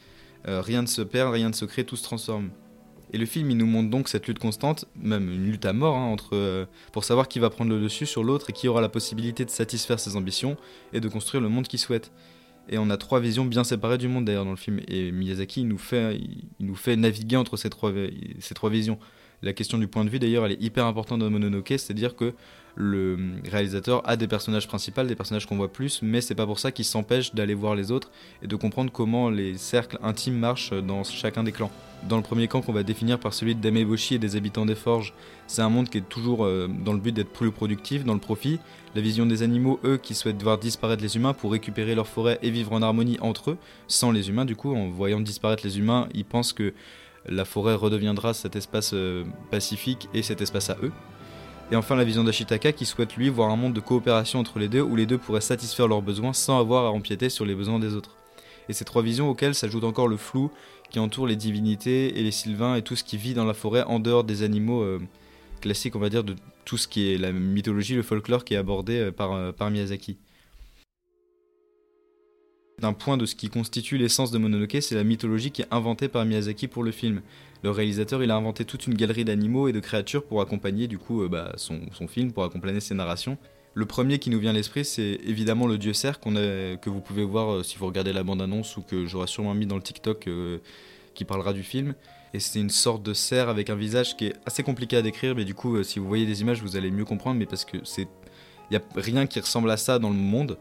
Euh, 0.46 0.60
rien 0.60 0.82
ne 0.82 0.86
se 0.86 1.02
perd, 1.02 1.32
rien 1.32 1.48
ne 1.48 1.54
se 1.54 1.64
crée, 1.64 1.84
tout 1.84 1.96
se 1.96 2.04
transforme. 2.04 2.50
Et 3.12 3.18
le 3.18 3.26
film, 3.26 3.50
il 3.50 3.56
nous 3.56 3.66
montre 3.66 3.88
donc 3.88 4.08
cette 4.08 4.26
lutte 4.26 4.38
constante, 4.38 4.84
même 4.94 5.32
une 5.32 5.50
lutte 5.50 5.64
à 5.64 5.72
mort, 5.72 5.96
hein, 5.96 6.04
entre, 6.04 6.34
euh, 6.34 6.66
pour 6.92 7.04
savoir 7.04 7.28
qui 7.28 7.38
va 7.38 7.48
prendre 7.48 7.70
le 7.70 7.80
dessus 7.80 8.04
sur 8.04 8.22
l'autre 8.22 8.50
et 8.50 8.52
qui 8.52 8.68
aura 8.68 8.80
la 8.80 8.88
possibilité 8.88 9.44
de 9.44 9.50
satisfaire 9.50 9.98
ses 9.98 10.16
ambitions 10.16 10.56
et 10.92 11.00
de 11.00 11.08
construire 11.08 11.42
le 11.42 11.48
monde 11.48 11.66
qu'il 11.66 11.78
souhaite. 11.78 12.12
Et 12.68 12.78
on 12.78 12.90
a 12.90 12.96
trois 12.96 13.20
visions 13.20 13.44
bien 13.44 13.64
séparées 13.64 13.98
du 13.98 14.08
monde 14.08 14.24
d'ailleurs 14.24 14.44
dans 14.44 14.50
le 14.50 14.56
film. 14.56 14.80
Et 14.88 15.10
Miyazaki 15.10 15.64
nous, 15.64 15.78
fait, 15.78 16.20
nous 16.60 16.74
fait 16.74 16.96
naviguer 16.96 17.36
entre 17.36 17.56
ces 17.56 17.70
trois 17.70 17.92
visions. 18.70 18.98
La 19.42 19.52
question 19.52 19.78
du 19.78 19.86
point 19.86 20.04
de 20.04 20.10
vue 20.10 20.18
d'ailleurs, 20.18 20.46
elle 20.46 20.52
est 20.52 20.62
hyper 20.62 20.84
importante 20.86 21.20
dans 21.20 21.30
Mononoke, 21.30 21.68
c'est-à-dire 21.68 22.16
que 22.16 22.34
le 22.74 23.18
réalisateur 23.50 24.08
a 24.08 24.16
des 24.16 24.28
personnages 24.28 24.68
principaux, 24.68 25.02
des 25.02 25.16
personnages 25.16 25.46
qu'on 25.46 25.56
voit 25.56 25.72
plus, 25.72 26.00
mais 26.02 26.20
c'est 26.20 26.36
pas 26.36 26.46
pour 26.46 26.60
ça 26.60 26.70
qu'il 26.70 26.84
s'empêche 26.84 27.34
d'aller 27.34 27.54
voir 27.54 27.74
les 27.74 27.90
autres 27.90 28.10
et 28.42 28.46
de 28.46 28.56
comprendre 28.56 28.92
comment 28.92 29.30
les 29.30 29.56
cercles 29.58 29.98
intimes 30.02 30.38
marchent 30.38 30.72
dans 30.72 31.02
chacun 31.02 31.42
des 31.42 31.52
clans. 31.52 31.72
Dans 32.08 32.16
le 32.16 32.22
premier 32.22 32.46
camp 32.46 32.60
qu'on 32.60 32.72
va 32.72 32.84
définir 32.84 33.18
par 33.18 33.34
celui 33.34 33.56
Dameboshi 33.56 34.14
et 34.14 34.18
des 34.20 34.36
habitants 34.36 34.64
des 34.64 34.76
forges, 34.76 35.12
c'est 35.48 35.62
un 35.62 35.68
monde 35.68 35.88
qui 35.88 35.98
est 35.98 36.08
toujours 36.08 36.44
euh, 36.44 36.68
dans 36.68 36.92
le 36.92 37.00
but 37.00 37.12
d'être 37.12 37.32
plus 37.32 37.50
productif, 37.50 38.04
dans 38.04 38.14
le 38.14 38.20
profit. 38.20 38.60
La 38.94 39.00
vision 39.00 39.26
des 39.26 39.42
animaux, 39.42 39.80
eux, 39.84 39.96
qui 39.96 40.14
souhaitent 40.14 40.40
voir 40.40 40.58
disparaître 40.58 41.02
les 41.02 41.16
humains 41.16 41.32
pour 41.32 41.50
récupérer 41.50 41.96
leur 41.96 42.06
forêt 42.06 42.38
et 42.42 42.50
vivre 42.50 42.72
en 42.72 42.82
harmonie 42.82 43.18
entre 43.20 43.50
eux, 43.50 43.58
sans 43.88 44.12
les 44.12 44.28
humains 44.28 44.44
du 44.44 44.54
coup, 44.54 44.74
en 44.74 44.88
voyant 44.88 45.20
disparaître 45.20 45.64
les 45.64 45.78
humains, 45.78 46.08
ils 46.14 46.24
pensent 46.24 46.52
que 46.52 46.72
la 47.28 47.44
forêt 47.44 47.74
redeviendra 47.74 48.34
cet 48.34 48.56
espace 48.56 48.92
euh, 48.94 49.24
pacifique 49.50 50.08
et 50.14 50.22
cet 50.22 50.40
espace 50.40 50.70
à 50.70 50.76
eux. 50.82 50.92
Et 51.70 51.76
enfin 51.76 51.96
la 51.96 52.04
vision 52.04 52.24
d'Ashitaka 52.24 52.72
qui 52.72 52.86
souhaite 52.86 53.16
lui 53.16 53.28
voir 53.28 53.50
un 53.50 53.56
monde 53.56 53.74
de 53.74 53.80
coopération 53.80 54.38
entre 54.38 54.58
les 54.58 54.68
deux 54.68 54.80
où 54.80 54.96
les 54.96 55.06
deux 55.06 55.18
pourraient 55.18 55.40
satisfaire 55.40 55.86
leurs 55.86 56.02
besoins 56.02 56.32
sans 56.32 56.58
avoir 56.58 56.86
à 56.86 56.90
empiéter 56.90 57.28
sur 57.28 57.44
les 57.44 57.54
besoins 57.54 57.78
des 57.78 57.94
autres. 57.94 58.16
Et 58.68 58.72
ces 58.72 58.84
trois 58.84 59.02
visions 59.02 59.28
auxquelles 59.28 59.54
s'ajoute 59.54 59.84
encore 59.84 60.08
le 60.08 60.16
flou 60.16 60.50
qui 60.90 60.98
entoure 60.98 61.26
les 61.26 61.36
divinités 61.36 62.18
et 62.18 62.22
les 62.22 62.30
sylvains 62.30 62.76
et 62.76 62.82
tout 62.82 62.96
ce 62.96 63.04
qui 63.04 63.18
vit 63.18 63.34
dans 63.34 63.44
la 63.44 63.54
forêt 63.54 63.82
en 63.84 63.98
dehors 63.98 64.24
des 64.24 64.42
animaux 64.42 64.82
euh, 64.82 64.98
classiques 65.60 65.96
on 65.96 65.98
va 65.98 66.08
dire 66.08 66.24
de 66.24 66.34
tout 66.64 66.78
ce 66.78 66.88
qui 66.88 67.12
est 67.12 67.18
la 67.18 67.32
mythologie, 67.32 67.94
le 67.94 68.02
folklore 68.02 68.44
qui 68.44 68.54
est 68.54 68.58
abordé 68.58 68.98
euh, 68.98 69.12
par, 69.12 69.52
par 69.52 69.70
Miyazaki 69.70 70.16
d'un 72.80 72.92
point 72.92 73.16
de 73.16 73.26
ce 73.26 73.34
qui 73.34 73.48
constitue 73.48 73.98
l'essence 73.98 74.30
de 74.30 74.38
Mononoke, 74.38 74.78
c'est 74.80 74.94
la 74.94 75.04
mythologie 75.04 75.50
qui 75.50 75.62
est 75.62 75.68
inventée 75.70 76.08
par 76.08 76.24
Miyazaki 76.24 76.68
pour 76.68 76.82
le 76.82 76.92
film. 76.92 77.22
Le 77.64 77.70
réalisateur, 77.70 78.22
il 78.22 78.30
a 78.30 78.36
inventé 78.36 78.64
toute 78.64 78.86
une 78.86 78.94
galerie 78.94 79.24
d'animaux 79.24 79.66
et 79.66 79.72
de 79.72 79.80
créatures 79.80 80.24
pour 80.24 80.40
accompagner 80.40 80.86
du 80.86 80.96
coup 80.96 81.22
euh, 81.22 81.28
bah, 81.28 81.52
son, 81.56 81.80
film, 82.06 82.32
pour 82.32 82.44
accompagner 82.44 82.80
ses 82.80 82.94
narrations. 82.94 83.36
Le 83.74 83.84
premier 83.84 84.18
qui 84.18 84.30
nous 84.30 84.38
vient 84.38 84.50
à 84.50 84.54
l'esprit, 84.54 84.84
c'est 84.84 85.18
évidemment 85.24 85.66
le 85.66 85.76
dieu 85.76 85.92
cerf 85.92 86.20
que 86.20 86.90
vous 86.90 87.00
pouvez 87.00 87.24
voir 87.24 87.52
euh, 87.52 87.62
si 87.64 87.76
vous 87.78 87.86
regardez 87.86 88.12
la 88.12 88.22
bande-annonce 88.22 88.76
ou 88.76 88.82
que 88.82 89.06
j'aurais 89.06 89.26
sûrement 89.26 89.54
mis 89.54 89.66
dans 89.66 89.76
le 89.76 89.82
TikTok 89.82 90.28
euh, 90.28 90.58
qui 91.14 91.24
parlera 91.24 91.52
du 91.52 91.64
film. 91.64 91.94
Et 92.32 92.38
c'est 92.38 92.60
une 92.60 92.70
sorte 92.70 93.02
de 93.02 93.12
cerf 93.12 93.48
avec 93.48 93.70
un 93.70 93.74
visage 93.74 94.16
qui 94.16 94.26
est 94.26 94.34
assez 94.46 94.62
compliqué 94.62 94.96
à 94.96 95.02
décrire, 95.02 95.34
mais 95.34 95.44
du 95.44 95.54
coup, 95.54 95.82
si 95.82 95.98
vous 95.98 96.06
voyez 96.06 96.26
des 96.26 96.42
images, 96.42 96.62
vous 96.62 96.76
allez 96.76 96.90
mieux 96.90 97.06
comprendre, 97.06 97.38
mais 97.38 97.46
parce 97.46 97.64
que 97.64 97.78
c'est... 97.84 98.06
Il 98.70 98.76
n'y 98.76 98.76
a 98.76 98.82
rien 98.96 99.26
qui 99.26 99.40
ressemble 99.40 99.70
à 99.70 99.78
ça 99.78 99.98
dans 99.98 100.10
le 100.10 100.16
monde 100.16 100.58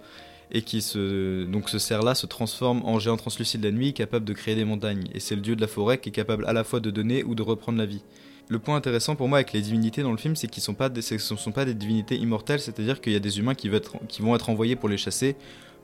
et 0.52 0.62
qui 0.62 0.82
se 0.82 1.46
donc 1.46 1.70
ce 1.70 1.80
cerf 1.80 2.02
là 2.04 2.16
se 2.16 2.26
transforme 2.26 2.82
en 2.86 3.00
géant 3.00 3.18
translucide 3.18 3.64
la 3.64 3.72
nuit 3.72 3.94
capable 3.94 4.26
de 4.26 4.34
créer 4.34 4.56
des 4.56 4.66
montagnes 4.66 5.08
et 5.14 5.20
c'est 5.20 5.36
le 5.36 5.42
dieu 5.42 5.56
de 5.56 5.62
la 5.62 5.68
forêt 5.68 5.98
qui 5.98 6.10
est 6.10 6.14
capable 6.14 6.46
à 6.46 6.54
la 6.54 6.64
fois 6.64 6.80
de 6.80 6.90
donner 6.90 7.24
ou 7.24 7.36
de 7.36 7.42
reprendre 7.42 7.78
la 7.78 7.86
vie. 7.86 8.04
Le 8.50 8.60
point 8.60 8.78
intéressant 8.78 9.16
pour 9.16 9.28
moi 9.28 9.40
avec 9.40 9.52
les 9.52 9.60
divinités 9.60 10.04
dans 10.04 10.12
le 10.12 10.18
film, 10.18 10.38
c'est 10.38 10.48
qu'ils 10.48 10.64
sont 10.64 10.74
pas 10.74 10.90
ce 11.02 11.14
ne 11.16 11.20
sont 11.20 11.52
pas 11.52 11.66
des 11.66 11.74
divinités 11.74 12.16
immortelles, 12.16 12.62
c'est-à-dire 12.62 13.02
qu'il 13.02 13.12
y 13.12 13.16
a 13.18 13.20
des 13.20 13.40
humains 13.40 13.56
qui, 13.56 13.68
vont 13.68 14.36
être 14.36 14.50
envoyés 14.50 14.78
pour 14.78 14.88
les 14.88 14.98
chasser 14.98 15.36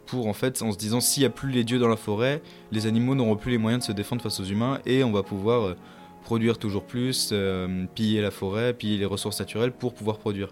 pour 0.05 0.27
en 0.27 0.33
fait 0.33 0.61
en 0.61 0.71
se 0.71 0.77
disant 0.77 1.01
s'il 1.01 1.21
n'y 1.21 1.27
a 1.27 1.29
plus 1.29 1.51
les 1.51 1.63
dieux 1.63 1.79
dans 1.79 1.87
la 1.87 1.97
forêt, 1.97 2.41
les 2.71 2.85
animaux 2.87 3.15
n'auront 3.15 3.35
plus 3.35 3.51
les 3.51 3.57
moyens 3.57 3.83
de 3.83 3.87
se 3.87 3.91
défendre 3.91 4.21
face 4.21 4.39
aux 4.39 4.45
humains 4.45 4.79
et 4.85 5.03
on 5.03 5.11
va 5.11 5.23
pouvoir 5.23 5.63
euh, 5.63 5.75
produire 6.23 6.57
toujours 6.57 6.83
plus, 6.83 7.29
euh, 7.31 7.85
piller 7.95 8.21
la 8.21 8.31
forêt, 8.31 8.73
piller 8.73 8.97
les 8.97 9.05
ressources 9.05 9.39
naturelles 9.39 9.71
pour 9.71 9.93
pouvoir 9.93 10.17
produire. 10.17 10.49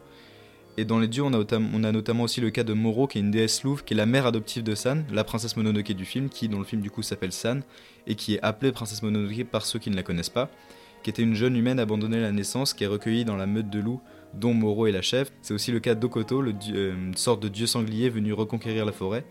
Et 0.78 0.86
dans 0.86 1.00
les 1.00 1.08
dieux, 1.08 1.24
on 1.24 1.34
a, 1.34 1.92
notamment 1.92 2.24
aussi 2.24 2.40
le 2.40 2.50
cas 2.50 2.63
de 2.63 2.74
Moro, 2.74 3.08
qui 3.08 3.18
est 3.18 3.22
une 3.22 3.32
déesse 3.32 3.63
louve, 3.63 3.84
qui 3.84 3.94
est 3.94 3.98
la 3.98 4.06
mère 4.06 4.25
adoptive 4.25 4.63
de 4.63 4.74
San, 4.74 5.06
la 5.12 5.24
princesse 5.24 5.58
Mononoke 5.58 5.92
du 5.92 6.06
film, 6.06 6.30
qui 6.30 6.48
dans 6.48 6.60
le 6.60 6.63
film 6.63 6.82
du 6.82 6.90
coup 6.90 7.01
s'appelle 7.01 7.34
San, 7.34 7.62
et 8.08 8.16
qui 8.16 8.36
est 8.36 8.42
appelée 8.42 8.72
princesse 8.72 9.04
Mononoke 9.04 9.44
par 9.46 9.66
ceux 9.66 9.80
qui 9.80 9.90
ne 9.90 9.96
la 9.96 10.04
connaissent 10.04 10.30
pas, 10.30 10.50
qui 11.04 11.10
était 11.10 11.24
une 11.24 11.36
jeune 11.36 11.58
humaine 11.58 11.80
abandonnée 11.80 12.18
à 12.18 12.22
la 12.22 12.32
naissance, 12.32 12.74
qui 12.74 12.86
est 12.86 12.88
recueillie 12.88 13.25
dans 13.25 13.36
la 13.36 13.48
meute 13.48 13.70
de 13.70 13.80
loups, 13.80 14.01
dont 14.34 14.54
Moro 14.54 14.88
est 14.88 14.94
la 14.94 15.01
chef. 15.01 15.32
C'est 15.42 15.54
aussi 15.54 15.72
le 15.72 15.82
cas 15.82 15.94
d'Okoto, 15.94 16.42
euh, 16.42 16.94
une 16.94 17.18
sorte 17.18 17.44
de 17.44 17.50
dieu 17.50 17.68
sanglier 17.68 18.10
venu 18.10 18.32
reconquérir 18.32 18.86
la 18.86 18.94
forêt. 18.94 19.25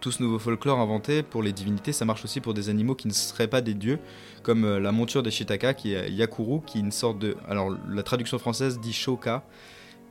Tout 0.00 0.12
ce 0.12 0.22
nouveau 0.22 0.38
folklore 0.38 0.78
inventé 0.78 1.22
pour 1.22 1.42
les 1.42 1.52
divinités, 1.52 1.92
ça 1.92 2.04
marche 2.04 2.24
aussi 2.24 2.40
pour 2.40 2.54
des 2.54 2.70
animaux 2.70 2.94
qui 2.94 3.08
ne 3.08 3.12
seraient 3.12 3.48
pas 3.48 3.60
des 3.60 3.74
dieux, 3.74 3.98
comme 4.44 4.64
euh, 4.64 4.78
la 4.78 4.92
monture 4.92 5.22
des 5.22 5.32
Shitaka, 5.32 5.74
qui 5.74 5.94
est 5.94 6.10
Yakuru, 6.10 6.60
qui 6.64 6.78
est 6.78 6.80
une 6.80 6.92
sorte 6.92 7.18
de... 7.18 7.36
Alors 7.48 7.76
la 7.88 8.02
traduction 8.02 8.38
française 8.38 8.78
dit 8.78 8.92
Shoka, 8.92 9.42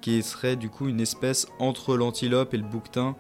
qui 0.02 0.22
serait 0.24 0.56
du 0.56 0.70
coup 0.70 0.88
une 0.88 1.02
espèce 1.02 1.48
entre 1.60 1.96
l'antilope 1.96 2.54
et 2.54 2.58
le 2.58 2.64
bouquetin, 2.64 3.16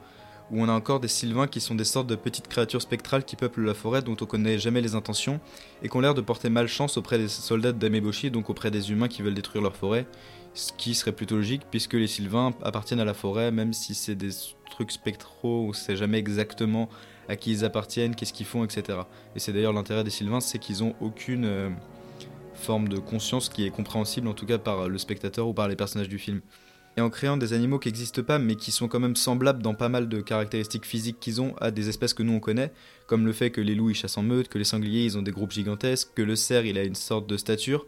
où 0.51 0.61
on 0.61 0.69
a 0.69 0.73
encore 0.73 0.99
des 0.99 1.07
sylvains 1.07 1.47
qui 1.47 1.61
sont 1.61 1.75
des 1.75 1.83
sortes 1.83 2.07
de 2.07 2.15
petites 2.15 2.47
créatures 2.47 2.81
spectrales 2.81 3.23
qui 3.23 3.35
peuplent 3.35 3.65
la 3.65 3.73
forêt 3.73 4.01
dont 4.01 4.15
on 4.19 4.25
connaît 4.25 4.57
jamais 4.57 4.81
les 4.81 4.95
intentions 4.95 5.39
et 5.83 5.89
qui 5.89 5.97
ont 5.97 6.01
l'air 6.01 6.15
de 6.15 6.21
porter 6.21 6.49
malchance 6.49 6.97
auprès 6.97 7.17
des 7.17 7.27
soldats 7.27 7.71
d'Ameboshi, 7.71 8.31
donc 8.31 8.49
auprès 8.49 8.71
des 8.71 8.91
humains 8.91 9.07
qui 9.07 9.21
veulent 9.21 9.35
détruire 9.35 9.61
leur 9.61 9.75
forêt, 9.75 10.07
ce 10.53 10.71
qui 10.73 10.95
serait 10.95 11.11
plutôt 11.11 11.35
logique 11.35 11.63
puisque 11.69 11.93
les 11.93 12.07
sylvains 12.07 12.53
appartiennent 12.63 12.99
à 12.99 13.05
la 13.05 13.13
forêt, 13.13 13.51
même 13.51 13.73
si 13.73 13.93
c'est 13.93 14.15
des 14.15 14.31
trucs 14.71 14.91
spectraux, 14.91 15.67
on 15.69 15.73
sait 15.73 15.95
jamais 15.95 16.17
exactement 16.17 16.89
à 17.27 17.35
qui 17.35 17.51
ils 17.51 17.63
appartiennent, 17.63 18.15
qu'est-ce 18.15 18.33
qu'ils 18.33 18.47
font, 18.47 18.63
etc. 18.63 18.99
Et 19.35 19.39
c'est 19.39 19.53
d'ailleurs 19.53 19.73
l'intérêt 19.73 20.03
des 20.03 20.09
sylvains, 20.09 20.39
c'est 20.39 20.57
qu'ils 20.57 20.83
ont 20.83 20.95
aucune 20.99 21.45
euh, 21.45 21.69
forme 22.59 22.89
de 22.89 22.97
conscience 22.97 23.49
qui 23.49 23.65
est 23.65 23.71
compréhensible 23.71 24.27
en 24.27 24.33
tout 24.33 24.45
cas 24.45 24.57
par 24.57 24.87
le 24.87 24.97
spectateur 24.97 25.47
ou 25.47 25.53
par 25.53 25.67
les 25.67 25.75
personnages 25.75 26.09
du 26.09 26.19
film 26.19 26.41
et 26.97 27.01
en 27.01 27.09
créant 27.09 27.37
des 27.37 27.53
animaux 27.53 27.79
qui 27.79 27.87
n'existent 27.87 28.23
pas 28.23 28.39
mais 28.39 28.55
qui 28.55 28.71
sont 28.71 28.87
quand 28.87 28.99
même 28.99 29.15
semblables 29.15 29.61
dans 29.61 29.73
pas 29.73 29.89
mal 29.89 30.09
de 30.09 30.21
caractéristiques 30.21 30.85
physiques 30.85 31.19
qu'ils 31.19 31.41
ont 31.41 31.55
à 31.59 31.71
des 31.71 31.89
espèces 31.89 32.13
que 32.13 32.23
nous 32.23 32.33
on 32.33 32.39
connaît, 32.39 32.71
comme 33.07 33.25
le 33.25 33.33
fait 33.33 33.51
que 33.51 33.61
les 33.61 33.75
loups 33.75 33.91
ils 33.91 33.95
chassent 33.95 34.17
en 34.17 34.23
meute, 34.23 34.49
que 34.49 34.57
les 34.57 34.63
sangliers 34.63 35.05
ils 35.05 35.17
ont 35.17 35.21
des 35.21 35.31
groupes 35.31 35.51
gigantesques, 35.51 36.09
que 36.15 36.21
le 36.21 36.35
cerf 36.35 36.65
il 36.65 36.77
a 36.77 36.83
une 36.83 36.95
sorte 36.95 37.27
de 37.27 37.37
stature. 37.37 37.85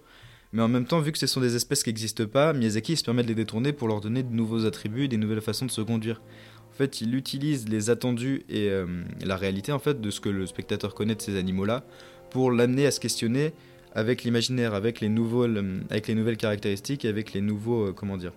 Mais 0.53 0.61
en 0.61 0.67
même 0.67 0.85
temps, 0.85 0.99
vu 0.99 1.13
que 1.13 1.17
ce 1.17 1.27
sont 1.27 1.39
des 1.39 1.55
espèces 1.55 1.81
qui 1.81 1.89
n'existent 1.89 2.25
pas, 2.25 2.51
Miyazaki 2.51 2.97
se 2.97 3.05
permet 3.05 3.23
de 3.23 3.29
les 3.29 3.35
détourner 3.35 3.71
pour 3.71 3.87
leur 3.87 4.01
donner 4.01 4.21
de 4.21 4.33
nouveaux 4.33 4.65
attributs, 4.65 5.07
des 5.07 5.15
nouvelles 5.15 5.39
façons 5.39 5.65
de 5.65 5.71
se 5.71 5.79
conduire. 5.79 6.21
En 6.69 6.73
fait, 6.73 6.99
il 6.99 7.15
utilise 7.15 7.69
les 7.69 7.89
attendus 7.89 8.43
et 8.49 8.69
euh, 8.69 8.85
la 9.23 9.37
réalité 9.37 9.71
en 9.71 9.79
fait 9.79 10.01
de 10.01 10.09
ce 10.09 10.19
que 10.19 10.27
le 10.27 10.45
spectateur 10.45 10.93
connaît 10.93 11.15
de 11.15 11.21
ces 11.21 11.37
animaux-là 11.37 11.85
pour 12.31 12.51
l'amener 12.51 12.85
à 12.85 12.91
se 12.91 12.99
questionner 12.99 13.53
avec 13.93 14.23
l'imaginaire, 14.23 14.73
avec 14.73 15.01
les 15.01 15.07
euh, 15.07 16.15
nouvelles 16.15 16.37
caractéristiques, 16.37 17.05
avec 17.05 17.33
les 17.33 17.41
nouveaux, 17.41 17.87
euh, 17.87 17.93
comment 17.93 18.17
dire, 18.17 18.31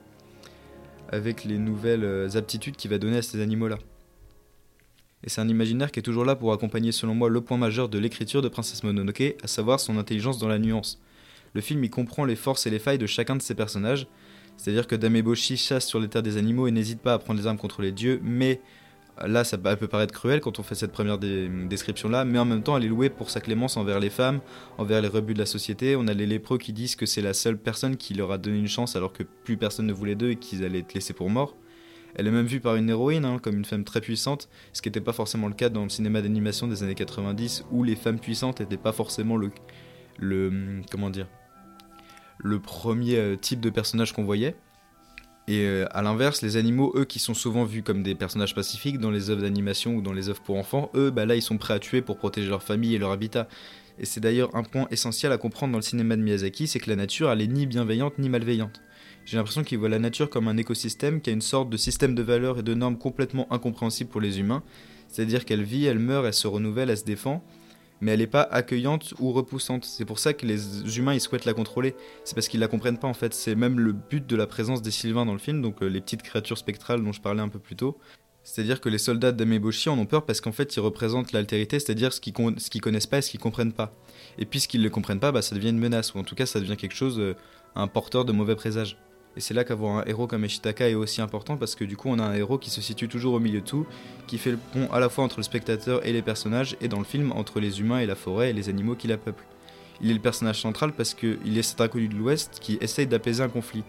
avec 1.09 1.45
les 1.45 1.59
nouvelles 1.59 2.05
euh, 2.05 2.37
aptitudes 2.37 2.77
qu'il 2.77 2.91
va 2.91 2.99
donner 2.99 3.19
à 3.19 3.23
ces 3.23 3.41
animaux-là. 3.41 3.79
Et 5.23 5.31
c'est 5.31 5.41
un 5.41 5.49
imaginaire 5.49 5.91
qui 5.91 6.01
est 6.01 6.03
toujours 6.03 6.25
là 6.25 6.37
pour 6.37 6.53
accompagner 6.53 6.93
selon 6.93 7.15
moi 7.15 7.29
le 7.31 7.41
point 7.41 7.57
majeur 7.57 7.89
de 7.89 7.99
l'écriture 7.99 8.43
de 8.43 8.49
Princesse 8.49 8.83
Mononoke, 8.83 9.37
à 9.43 9.47
savoir 9.47 9.81
son 9.81 9.97
intelligence 9.97 10.39
dans 10.39 10.49
la 10.49 10.59
nuance. 10.59 11.01
Le 11.55 11.61
film 11.61 11.83
y 11.85 11.89
comprend 11.89 12.25
les 12.25 12.37
forces 12.37 12.67
et 12.67 12.71
les 12.71 12.81
failles 12.81 12.99
de 12.99 13.07
chacun 13.07 13.37
de 13.37 13.43
ses 13.43 13.55
personnages, 13.55 14.07
c'est-à-dire 14.57 14.87
que 14.87 14.97
Dameboshi 14.97 15.57
chasse 15.57 15.87
sur 15.87 15.99
les 15.99 16.09
terres 16.09 16.23
des 16.23 16.37
animaux 16.37 16.67
et 16.67 16.73
n'hésite 16.73 17.01
pas 17.01 17.15
à 17.15 17.19
prendre 17.19 17.41
les 17.41 17.47
armes 17.47 17.59
contre 17.59 17.81
les 17.81 17.93
dieux, 17.93 18.21
mais 18.23 18.61
Là, 19.23 19.45
ça 19.45 19.57
peut 19.59 19.87
paraître 19.87 20.13
cruel 20.13 20.41
quand 20.41 20.59
on 20.59 20.65
fait 20.65 20.75
cette 20.75 20.91
première 20.91 21.19
description-là, 21.19 22.25
mais 22.25 22.39
en 22.39 22.45
même 22.45 22.63
temps, 22.63 22.77
elle 22.77 22.85
est 22.85 22.89
louée 22.89 23.11
pour 23.11 23.31
sa 23.31 23.41
clémence 23.41 23.77
envers 23.77 24.01
les 24.01 24.11
femmes, 24.11 24.41
envers 24.77 25.01
les 25.01 25.09
rebuts 25.09 25.35
de 25.35 25.39
la 25.39 25.47
société. 25.47 25.95
On 25.95 26.09
a 26.09 26.15
les 26.15 26.27
lépreux 26.27 26.59
qui 26.59 26.73
disent 26.73 26.97
que 26.97 27.07
c'est 27.07 27.23
la 27.23 27.33
seule 27.33 27.57
personne 27.57 27.97
qui 27.97 28.15
leur 28.15 28.33
a 28.33 28.39
donné 28.39 28.59
une 28.59 28.69
chance 28.69 28.97
alors 28.97 29.13
que 29.13 29.23
plus 29.23 29.57
personne 29.57 29.87
ne 29.87 29.93
voulait 29.93 30.17
d'eux 30.17 30.31
et 30.31 30.37
qu'ils 30.37 30.65
allaient 30.65 30.81
être 30.81 30.95
laissés 30.95 31.13
pour 31.13 31.31
morts. 31.31 31.57
Elle 32.17 32.27
est 32.27 32.31
même 32.31 32.47
vue 32.47 32.61
par 32.61 32.77
une 32.77 32.91
héroïne, 32.91 33.25
hein, 33.25 33.39
comme 33.41 33.57
une 33.57 33.65
femme 33.65 33.85
très 33.85 34.01
puissante, 34.01 34.49
ce 34.73 34.83
qui 34.83 34.89
n'était 34.89 35.01
pas 35.01 35.13
forcément 35.13 35.49
le 35.49 35.55
cas 35.55 35.69
dans 35.69 35.83
le 35.83 35.89
cinéma 35.89 36.21
d'animation 36.23 36.67
des 36.67 36.83
années 36.83 36.95
90, 36.95 37.67
où 37.71 37.83
les 37.83 37.97
femmes 37.97 38.19
puissantes 38.21 38.61
n'étaient 38.61 38.77
pas 38.77 38.93
forcément 38.93 39.37
le, 39.37 39.51
le, 40.19 40.81
comment 40.91 41.11
dire, 41.11 41.27
le 42.39 42.59
premier 42.61 43.17
euh, 43.17 43.37
type 43.37 43.61
de 43.61 43.71
personnage 43.71 44.13
qu'on 44.13 44.25
voyait. 44.25 44.57
Et 45.47 45.67
euh, 45.67 45.87
à 45.91 46.01
l'inverse, 46.01 46.41
les 46.41 46.57
animaux, 46.57 46.93
eux, 46.97 47.05
qui 47.05 47.19
sont 47.19 47.35
souvent 47.35 47.65
vus 47.65 47.83
comme 47.83 48.03
des 48.03 48.15
personnages 48.15 48.55
pacifiques 48.55 48.99
dans 48.99 49.11
les 49.11 49.29
œuvres 49.29 49.43
d'animation 49.43 49.97
ou 49.97 50.01
dans 50.01 50.15
les 50.15 50.31
œuvres 50.31 50.41
pour 50.43 50.57
enfants, 50.57 50.91
eux, 50.95 51.11
bah 51.11 51.27
là, 51.27 51.37
ils 51.37 51.43
sont 51.43 51.59
prêts 51.59 51.75
à 51.75 51.79
tuer 51.79 52.01
pour 52.01 52.17
protéger 52.17 52.49
leur 52.49 52.63
famille 52.63 52.95
et 52.95 52.99
leur 52.99 53.11
habitat. 53.11 53.47
Et 53.99 54.07
c'est 54.07 54.21
d'ailleurs 54.21 54.55
un 54.57 54.63
point 54.63 54.89
essentiel 54.91 55.33
à 55.33 55.39
comprendre 55.39 55.73
dans 55.73 55.79
le 55.79 55.83
cinéma 55.83 56.17
de 56.17 56.23
Miyazaki, 56.23 56.67
c'est 56.67 56.81
que 56.81 56.89
la 56.89 56.97
nature, 56.97 57.31
elle 57.31 57.43
est 57.43 57.47
ni 57.47 57.67
bienveillante 57.67 58.19
ni 58.19 58.29
malveillante. 58.29 58.81
J'ai 59.25 59.37
l'impression 59.37 59.63
qu'il 59.63 59.79
voit 59.79 59.89
la 59.89 59.99
nature 59.99 60.29
comme 60.29 60.49
un 60.49 60.57
écosystème 60.57 61.21
qui 61.21 61.31
a 61.31 61.33
une 61.33 61.41
sorte 61.41 61.71
de 61.71 61.77
système 61.77 62.15
de 62.15 62.23
valeurs 62.23 62.59
et 62.59 62.63
de 62.63 62.75
normes 62.75 62.99
complètement 62.99 63.51
incompréhensibles 63.53 64.11
pour 64.11 64.21
les 64.21 64.41
humains. 64.41 64.63
C'est-à-dire 65.09 65.45
qu'elle 65.45 65.63
vit, 65.63 65.87
elle 65.87 65.99
meurt, 65.99 66.27
elle 66.27 66.35
se 66.35 66.47
renouvelle, 66.47 66.91
elle 66.91 66.99
se 66.99 67.05
défend, 67.05 67.45
mais 68.01 68.13
elle 68.13 68.21
n'est 68.21 68.27
pas 68.27 68.43
accueillante 68.43 69.15
ou 69.19 69.33
repoussante. 69.33 69.85
C'est 69.85 70.05
pour 70.05 70.19
ça 70.19 70.33
que 70.33 70.47
les 70.47 70.99
humains 70.99 71.15
ils 71.15 71.21
souhaitent 71.21 71.45
la 71.45 71.55
contrôler. 71.55 71.95
C'est 72.25 72.35
parce 72.35 72.49
qu'ils 72.49 72.61
la 72.61 72.69
comprennent 72.69 72.99
pas 72.99 73.09
en 73.09 73.15
fait. 73.15 73.35
C'est 73.35 73.55
même 73.55 73.81
le 73.81 73.93
but 73.93 74.27
de 74.27 74.37
la 74.37 74.47
présence 74.47 74.83
des 74.83 74.91
Sylvains 74.91 75.27
dans 75.27 75.33
le 75.33 75.39
film, 75.39 75.63
donc 75.63 75.83
euh, 75.83 75.87
les 75.87 76.01
petites 76.01 76.23
créatures 76.23 76.59
spectrales 76.59 77.03
dont 77.03 77.13
je 77.13 77.21
parlais 77.21 77.43
un 77.43 77.49
peu 77.49 77.59
plus 77.59 77.77
tôt. 77.77 77.99
C'est-à-dire 78.43 78.83
que 78.83 78.91
les 78.91 78.99
soldats 78.99 79.33
d'Ameboshi 79.33 79.89
en 79.89 79.99
ont 79.99 80.05
peur 80.05 80.27
parce 80.27 80.43
qu'en 80.43 80.53
fait 80.53 80.77
ils 80.77 80.81
représentent 80.81 81.33
l'altérité, 81.33 81.81
c'est-à-dire 81.81 82.13
ce 82.13 82.21
qu'ils 82.21 82.35
ce 82.59 82.79
connaissent 82.79 83.07
pas 83.07 83.19
et 83.19 83.23
ce 83.23 83.31
qu'ils 83.31 83.41
comprennent 83.41 83.73
pas. 83.73 83.95
Et 84.39 84.45
puisqu'ils 84.45 84.81
ne 84.81 84.85
le 84.85 84.91
comprennent 84.91 85.21
pas, 85.21 85.33
bah, 85.33 85.41
ça 85.41 85.55
devient 85.55 85.71
une 85.71 85.79
menace, 85.79 86.15
ou 86.15 86.19
en 86.19 86.25
tout 86.25 86.35
cas 86.35 86.45
ça 86.45 86.61
devient 86.61 86.77
quelque 86.77 86.95
chose, 86.95 87.19
euh, 87.19 87.35
un 87.75 87.89
porteur 87.89 88.27
de 88.27 88.33
mauvais 88.33 88.55
présages. 88.55 88.99
Et 89.37 89.41
c'est 89.41 89.55
là 89.55 89.65
qu'avoir 89.65 89.99
un 89.99 90.05
héros 90.07 90.27
comme 90.27 90.45
Ishitaka 90.45 90.89
est 90.89 90.95
aussi 90.95 91.21
important 91.21 91.57
parce 91.57 91.75
que 91.75 91.85
du 91.85 91.97
coup 91.97 92.09
on 92.09 92.19
a 92.19 92.23
un 92.23 92.35
héros 92.35 92.59
qui 92.59 92.71
se 92.71 92.81
situe 92.81 93.09
toujours 93.09 93.35
au 93.35 93.41
milieu 93.41 93.61
de 93.61 93.67
tout, 93.67 93.87
qui 94.27 94.39
fait 94.39 94.53
le 94.53 94.59
pont 94.73 94.89
à 94.93 95.01
la 95.01 95.09
fois 95.09 95.25
entre 95.25 95.39
le 95.39 95.43
spectateur 95.43 96.07
et 96.07 96.13
les 96.13 96.23
personnages, 96.23 96.77
et 96.81 96.89
dans 96.89 96.99
le 96.99 97.05
film 97.05 97.33
entre 97.33 97.59
les 97.59 97.81
humains 97.81 97.99
et 97.99 98.07
la 98.07 98.15
forêt 98.15 98.51
et 98.51 98.53
les 98.53 98.69
animaux 98.69 98.95
qui 98.95 99.09
la 99.09 99.17
peuplent. 99.17 99.45
Il 100.01 100.11
est 100.11 100.15
le 100.15 100.21
personnage 100.21 100.61
central 100.61 100.93
parce 100.93 101.15
qu'il 101.15 101.59
est 101.59 101.63
cet 101.63 101.81
inconnu 101.81 102.09
de 102.09 102.15
l'Ouest 102.15 102.59
qui 102.61 102.79
essaye 102.81 103.07
d'apaiser 103.07 103.43
un 103.43 103.49
conflit. 103.49 103.85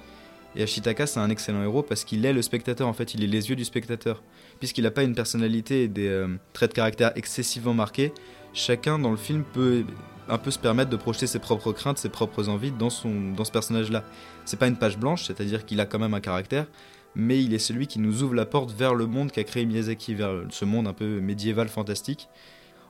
Et 0.55 0.63
Ashitaka 0.63 1.05
c'est 1.05 1.19
un 1.19 1.29
excellent 1.29 1.61
héros 1.61 1.83
parce 1.83 2.05
qu'il 2.05 2.25
est 2.25 2.33
le 2.33 2.41
spectateur 2.41 2.87
en 2.87 2.93
fait, 2.93 3.13
il 3.13 3.23
est 3.23 3.27
les 3.27 3.49
yeux 3.49 3.55
du 3.55 3.65
spectateur. 3.65 4.23
Puisqu'il 4.59 4.83
n'a 4.83 4.91
pas 4.91 5.03
une 5.03 5.15
personnalité 5.15 5.83
et 5.83 5.87
des 5.87 6.07
euh, 6.07 6.27
traits 6.53 6.71
de 6.71 6.75
caractère 6.75 7.11
excessivement 7.15 7.73
marqués, 7.73 8.13
chacun 8.53 8.97
dans 8.97 9.11
le 9.11 9.17
film 9.17 9.43
peut 9.53 9.83
un 10.27 10.37
peu 10.37 10.51
se 10.51 10.59
permettre 10.59 10.89
de 10.89 10.95
projeter 10.95 11.27
ses 11.27 11.39
propres 11.39 11.71
craintes, 11.71 11.97
ses 11.97 12.09
propres 12.09 12.49
envies 12.49 12.71
dans, 12.71 12.89
son, 12.89 13.31
dans 13.31 13.45
ce 13.45 13.51
personnage-là. 13.51 14.03
C'est 14.45 14.57
pas 14.57 14.67
une 14.67 14.77
page 14.77 14.97
blanche, 14.97 15.25
c'est-à-dire 15.25 15.65
qu'il 15.65 15.79
a 15.79 15.85
quand 15.85 15.99
même 15.99 16.13
un 16.13 16.19
caractère, 16.19 16.67
mais 17.15 17.43
il 17.43 17.53
est 17.53 17.59
celui 17.59 17.87
qui 17.87 17.99
nous 17.99 18.23
ouvre 18.23 18.35
la 18.35 18.45
porte 18.45 18.71
vers 18.71 18.95
le 18.95 19.05
monde 19.05 19.31
qu'a 19.31 19.43
créé 19.43 19.65
Miyazaki, 19.65 20.15
vers 20.15 20.43
ce 20.49 20.65
monde 20.65 20.87
un 20.87 20.93
peu 20.93 21.19
médiéval 21.19 21.67
fantastique. 21.67 22.27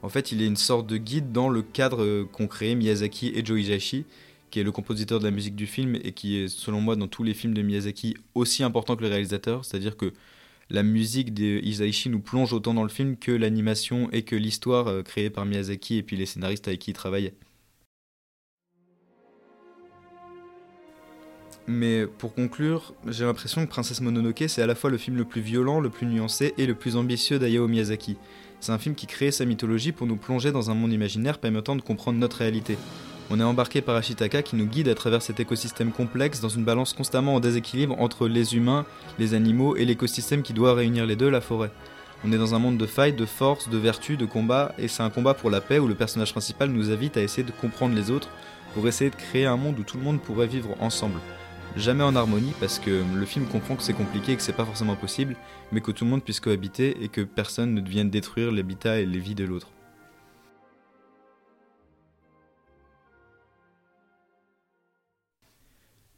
En 0.01 0.09
fait, 0.09 0.31
il 0.31 0.41
est 0.41 0.47
une 0.47 0.55
sorte 0.55 0.87
de 0.87 0.97
guide 0.97 1.31
dans 1.31 1.49
le 1.49 1.61
cadre 1.61 2.03
euh, 2.03 2.29
qu'ont 2.31 2.47
créé 2.47 2.75
Miyazaki 2.75 3.31
et 3.35 3.43
Joe 3.43 3.59
Hisaishi, 3.59 4.05
qui 4.51 4.59
est 4.59 4.63
le 4.63 4.71
compositeur 4.71 5.19
de 5.19 5.25
la 5.25 5.31
musique 5.31 5.55
du 5.55 5.65
film 5.65 5.95
et 6.03 6.11
qui 6.11 6.37
est, 6.37 6.47
selon 6.47 6.79
moi, 6.79 6.95
dans 6.95 7.07
tous 7.07 7.23
les 7.23 7.33
films 7.33 7.53
de 7.53 7.61
Miyazaki, 7.61 8.15
aussi 8.35 8.63
important 8.63 8.95
que 8.95 9.01
le 9.01 9.09
réalisateur. 9.09 9.65
C'est-à-dire 9.65 9.97
que 9.97 10.13
la 10.69 10.83
musique 10.83 11.33
de 11.33 11.59
Isaichi 11.63 12.09
nous 12.09 12.19
plonge 12.19 12.53
autant 12.53 12.73
dans 12.73 12.83
le 12.83 12.89
film 12.89 13.17
que 13.17 13.31
l'animation 13.31 14.09
et 14.11 14.23
que 14.23 14.35
l'histoire 14.35 14.87
euh, 14.87 15.03
créée 15.03 15.29
par 15.29 15.45
Miyazaki 15.45 15.97
et 15.97 16.03
puis 16.03 16.17
les 16.17 16.25
scénaristes 16.25 16.67
avec 16.67 16.79
qui 16.79 16.91
il 16.91 16.95
travaillait. 16.95 17.33
Mais 21.67 22.05
pour 22.05 22.35
conclure, 22.35 22.93
j'ai 23.07 23.25
l'impression 23.25 23.65
que 23.65 23.69
Princesse 23.69 24.01
Mononoke 24.01 24.43
c'est 24.47 24.61
à 24.61 24.67
la 24.67 24.75
fois 24.75 24.89
le 24.89 24.97
film 24.97 25.17
le 25.17 25.25
plus 25.25 25.41
violent, 25.41 25.79
le 25.79 25.89
plus 25.89 26.05
nuancé 26.05 26.53
et 26.57 26.65
le 26.65 26.75
plus 26.75 26.95
ambitieux 26.95 27.39
d'Ayao 27.39 27.67
Miyazaki. 27.67 28.17
C'est 28.59 28.71
un 28.71 28.77
film 28.77 28.95
qui 28.95 29.07
crée 29.07 29.31
sa 29.31 29.45
mythologie 29.45 29.91
pour 29.91 30.07
nous 30.07 30.15
plonger 30.15 30.51
dans 30.51 30.71
un 30.71 30.75
monde 30.75 30.93
imaginaire 30.93 31.39
permettant 31.39 31.75
de 31.75 31.81
comprendre 31.81 32.19
notre 32.19 32.37
réalité. 32.37 32.77
On 33.31 33.39
est 33.39 33.43
embarqué 33.43 33.81
par 33.81 33.95
Ashitaka 33.95 34.43
qui 34.43 34.55
nous 34.55 34.67
guide 34.67 34.87
à 34.87 34.93
travers 34.93 35.23
cet 35.23 35.39
écosystème 35.39 35.91
complexe 35.91 36.41
dans 36.41 36.49
une 36.49 36.63
balance 36.63 36.93
constamment 36.93 37.33
en 37.33 37.39
déséquilibre 37.39 37.99
entre 37.99 38.27
les 38.27 38.55
humains, 38.55 38.85
les 39.17 39.33
animaux 39.33 39.75
et 39.75 39.83
l'écosystème 39.83 40.43
qui 40.43 40.53
doit 40.53 40.75
réunir 40.75 41.07
les 41.07 41.15
deux, 41.15 41.31
la 41.31 41.41
forêt. 41.41 41.71
On 42.23 42.31
est 42.31 42.37
dans 42.37 42.53
un 42.53 42.59
monde 42.59 42.77
de 42.77 42.85
failles, 42.85 43.13
de 43.13 43.25
force, 43.25 43.67
de 43.67 43.77
vertu, 43.77 44.15
de 44.15 44.25
combat, 44.25 44.73
et 44.77 44.87
c'est 44.87 45.01
un 45.01 45.09
combat 45.09 45.33
pour 45.33 45.49
la 45.49 45.59
paix 45.59 45.79
où 45.79 45.87
le 45.87 45.95
personnage 45.95 46.31
principal 46.31 46.69
nous 46.69 46.91
invite 46.91 47.17
à 47.17 47.23
essayer 47.23 47.43
de 47.43 47.51
comprendre 47.51 47.95
les 47.95 48.11
autres 48.11 48.29
pour 48.75 48.87
essayer 48.87 49.09
de 49.09 49.15
créer 49.15 49.47
un 49.47 49.57
monde 49.57 49.79
où 49.79 49.83
tout 49.83 49.97
le 49.97 50.03
monde 50.03 50.21
pourrait 50.21 50.47
vivre 50.47 50.75
ensemble. 50.79 51.19
Jamais 51.75 52.03
en 52.03 52.15
harmonie 52.15 52.53
parce 52.59 52.77
que 52.77 53.03
le 53.15 53.25
film 53.25 53.45
comprend 53.45 53.75
que 53.75 53.83
c'est 53.83 53.93
compliqué 53.93 54.33
et 54.33 54.35
que 54.35 54.43
c'est 54.43 54.53
pas 54.53 54.65
forcément 54.65 54.95
possible, 54.95 55.35
mais 55.71 55.81
que 55.81 55.91
tout 55.91 56.05
le 56.05 56.11
monde 56.11 56.23
puisse 56.23 56.39
cohabiter 56.39 57.03
et 57.03 57.09
que 57.09 57.21
personne 57.21 57.73
ne 57.73 57.81
vienne 57.81 58.11
détruire 58.11 58.51
l'habitat 58.51 58.99
et 58.99 59.05
les 59.05 59.19
vies 59.19 59.35
de 59.35 59.45
l'autre. 59.45 59.74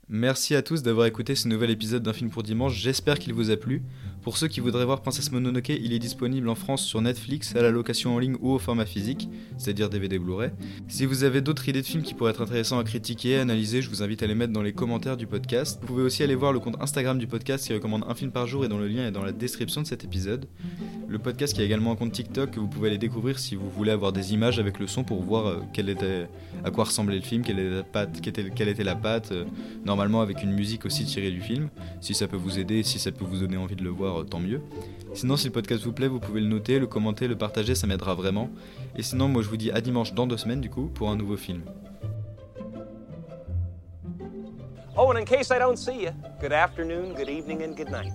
Merci 0.10 0.56
à 0.56 0.62
tous 0.62 0.84
d'avoir 0.84 1.06
écouté 1.06 1.36
ce 1.36 1.50
nouvel 1.50 1.70
épisode 1.70 2.02
d'un 2.02 2.14
film 2.14 2.30
pour 2.30 2.42
dimanche, 2.42 2.76
j'espère 2.76 3.20
qu'il 3.20 3.34
vous 3.34 3.52
a 3.52 3.58
plu. 3.58 3.84
Pour 4.28 4.36
ceux 4.36 4.50
qui 4.50 4.60
voudraient 4.60 4.84
voir 4.84 5.00
Princesse 5.00 5.32
Mononoke, 5.32 5.70
il 5.70 5.94
est 5.94 6.00
disponible 6.00 6.50
en 6.50 6.56
France 6.56 6.84
sur 6.84 7.02
Netflix 7.02 7.56
à 7.56 7.62
la 7.62 7.72
location 7.72 8.14
en 8.14 8.20
ligne 8.20 8.36
ou 8.42 8.52
au 8.52 8.60
format 8.60 8.86
physique, 8.86 9.30
c'est-à-dire 9.58 9.90
DVD 9.90 10.20
Blu-ray. 10.20 10.50
Si 10.90 11.06
vous 11.06 11.24
avez 11.24 11.40
d'autres 11.40 11.70
idées 11.70 11.82
de 11.82 11.86
films 11.86 12.04
qui 12.04 12.14
pourraient 12.14 12.32
être 12.32 12.42
intéressants 12.42 12.78
à 12.78 12.84
critiquer, 12.84 13.38
analyser, 13.38 13.82
je 13.82 13.90
vous 13.90 14.04
invite 14.04 14.24
à 14.24 14.28
les 14.28 14.36
mettre 14.36 14.52
dans 14.52 14.62
les 14.62 14.74
commentaires 14.74 15.16
du 15.16 15.28
podcast. 15.28 15.78
Vous 15.80 15.88
pouvez 15.88 16.04
aussi 16.04 16.24
aller 16.24 16.36
voir 16.36 16.52
le 16.52 16.60
compte 16.60 16.76
Instagram 16.82 17.18
du 17.18 17.26
podcast 17.26 17.68
qui 17.68 17.74
recommande 17.74 18.04
un 18.06 18.16
film 18.16 18.32
par 18.32 18.48
jour 18.48 18.66
et 18.66 18.68
dont 18.68 18.80
le 18.80 18.90
lien 18.90 19.08
est 19.08 19.12
dans 19.12 19.24
la 19.24 19.32
description 19.32 19.82
de 19.82 19.88
cet 19.88 20.04
épisode. 20.04 20.46
Le 21.08 21.20
podcast 21.20 21.54
qui 21.54 21.62
a 21.62 21.64
également 21.64 21.94
un 21.94 21.96
compte 21.96 22.12
TikTok 22.12 22.52
que 22.52 22.60
vous 22.60 22.68
pouvez 22.68 22.90
aller 22.90 22.98
découvrir 22.98 23.40
si 23.40 23.56
vous 23.56 23.70
voulez 23.70 23.92
avoir 23.92 24.12
des 24.12 24.34
images 24.34 24.60
avec 24.60 24.78
le 24.78 24.88
son 24.88 25.06
pour 25.06 25.24
voir 25.24 25.48
euh, 25.78 26.26
à 26.66 26.72
quoi 26.72 26.84
ressemblait 26.84 27.16
le 27.16 27.22
film, 27.22 27.44
quelle 27.44 27.60
était 27.60 27.76
la 27.78 27.84
patte, 27.84 28.20
quelle 28.20 28.68
était, 28.68 28.84
la 28.84 28.96
patte, 28.96 29.32
euh, 29.32 29.46
normalement 29.86 30.20
avec 30.20 30.44
une 30.44 30.52
musique 30.52 30.86
aussi 30.86 31.06
tirée 31.06 31.32
du 31.32 31.40
film. 31.40 31.70
Si 32.02 32.14
ça 32.14 32.28
peut 32.28 32.36
vous 32.36 32.60
aider, 32.60 32.84
si 32.84 33.00
ça 33.00 33.14
peut 33.14 33.24
vous 33.24 33.40
donner 33.40 33.56
envie 33.56 33.78
de 33.78 33.86
le 33.86 33.90
voir, 33.90 34.17
euh, 34.20 34.24
tant 34.24 34.40
mieux. 34.40 34.62
Sinon, 35.14 35.38
si 35.38 35.48
le 35.48 35.54
podcast 35.54 35.84
vous 35.84 35.94
plaît, 35.94 36.08
vous 36.08 36.20
pouvez 36.20 36.42
le 36.42 36.48
noter, 36.48 36.80
le 36.80 36.88
commenter, 36.88 37.28
le 37.28 37.36
partager, 37.38 37.76
ça 37.76 37.88
m'aidera 37.88 38.14
vraiment. 38.14 38.50
Et 38.98 39.04
sinon, 39.04 39.28
moi 39.28 39.42
je 39.42 39.50
vous 39.50 39.58
dis 39.58 39.72
à 39.72 39.82
dimanche 39.82 40.14
dans 40.14 40.28
deux 40.28 40.38
semaines 40.38 40.62
du 40.62 40.70
coup 40.70 40.88
pour 40.94 41.10
un 41.10 41.16
nouveau 41.16 41.38
film. 41.38 41.62
Oh 44.96 45.04
Oh, 45.06 45.12
and 45.12 45.20
in 45.20 45.26
case 45.26 45.52
I 45.52 45.60
don't 45.60 45.78
see 45.78 46.04
you, 46.06 46.12
good 46.42 46.52
afternoon, 46.52 47.14
good 47.14 47.30
evening, 47.30 47.62
and 47.64 47.76
good 47.76 47.92
night. 47.92 48.12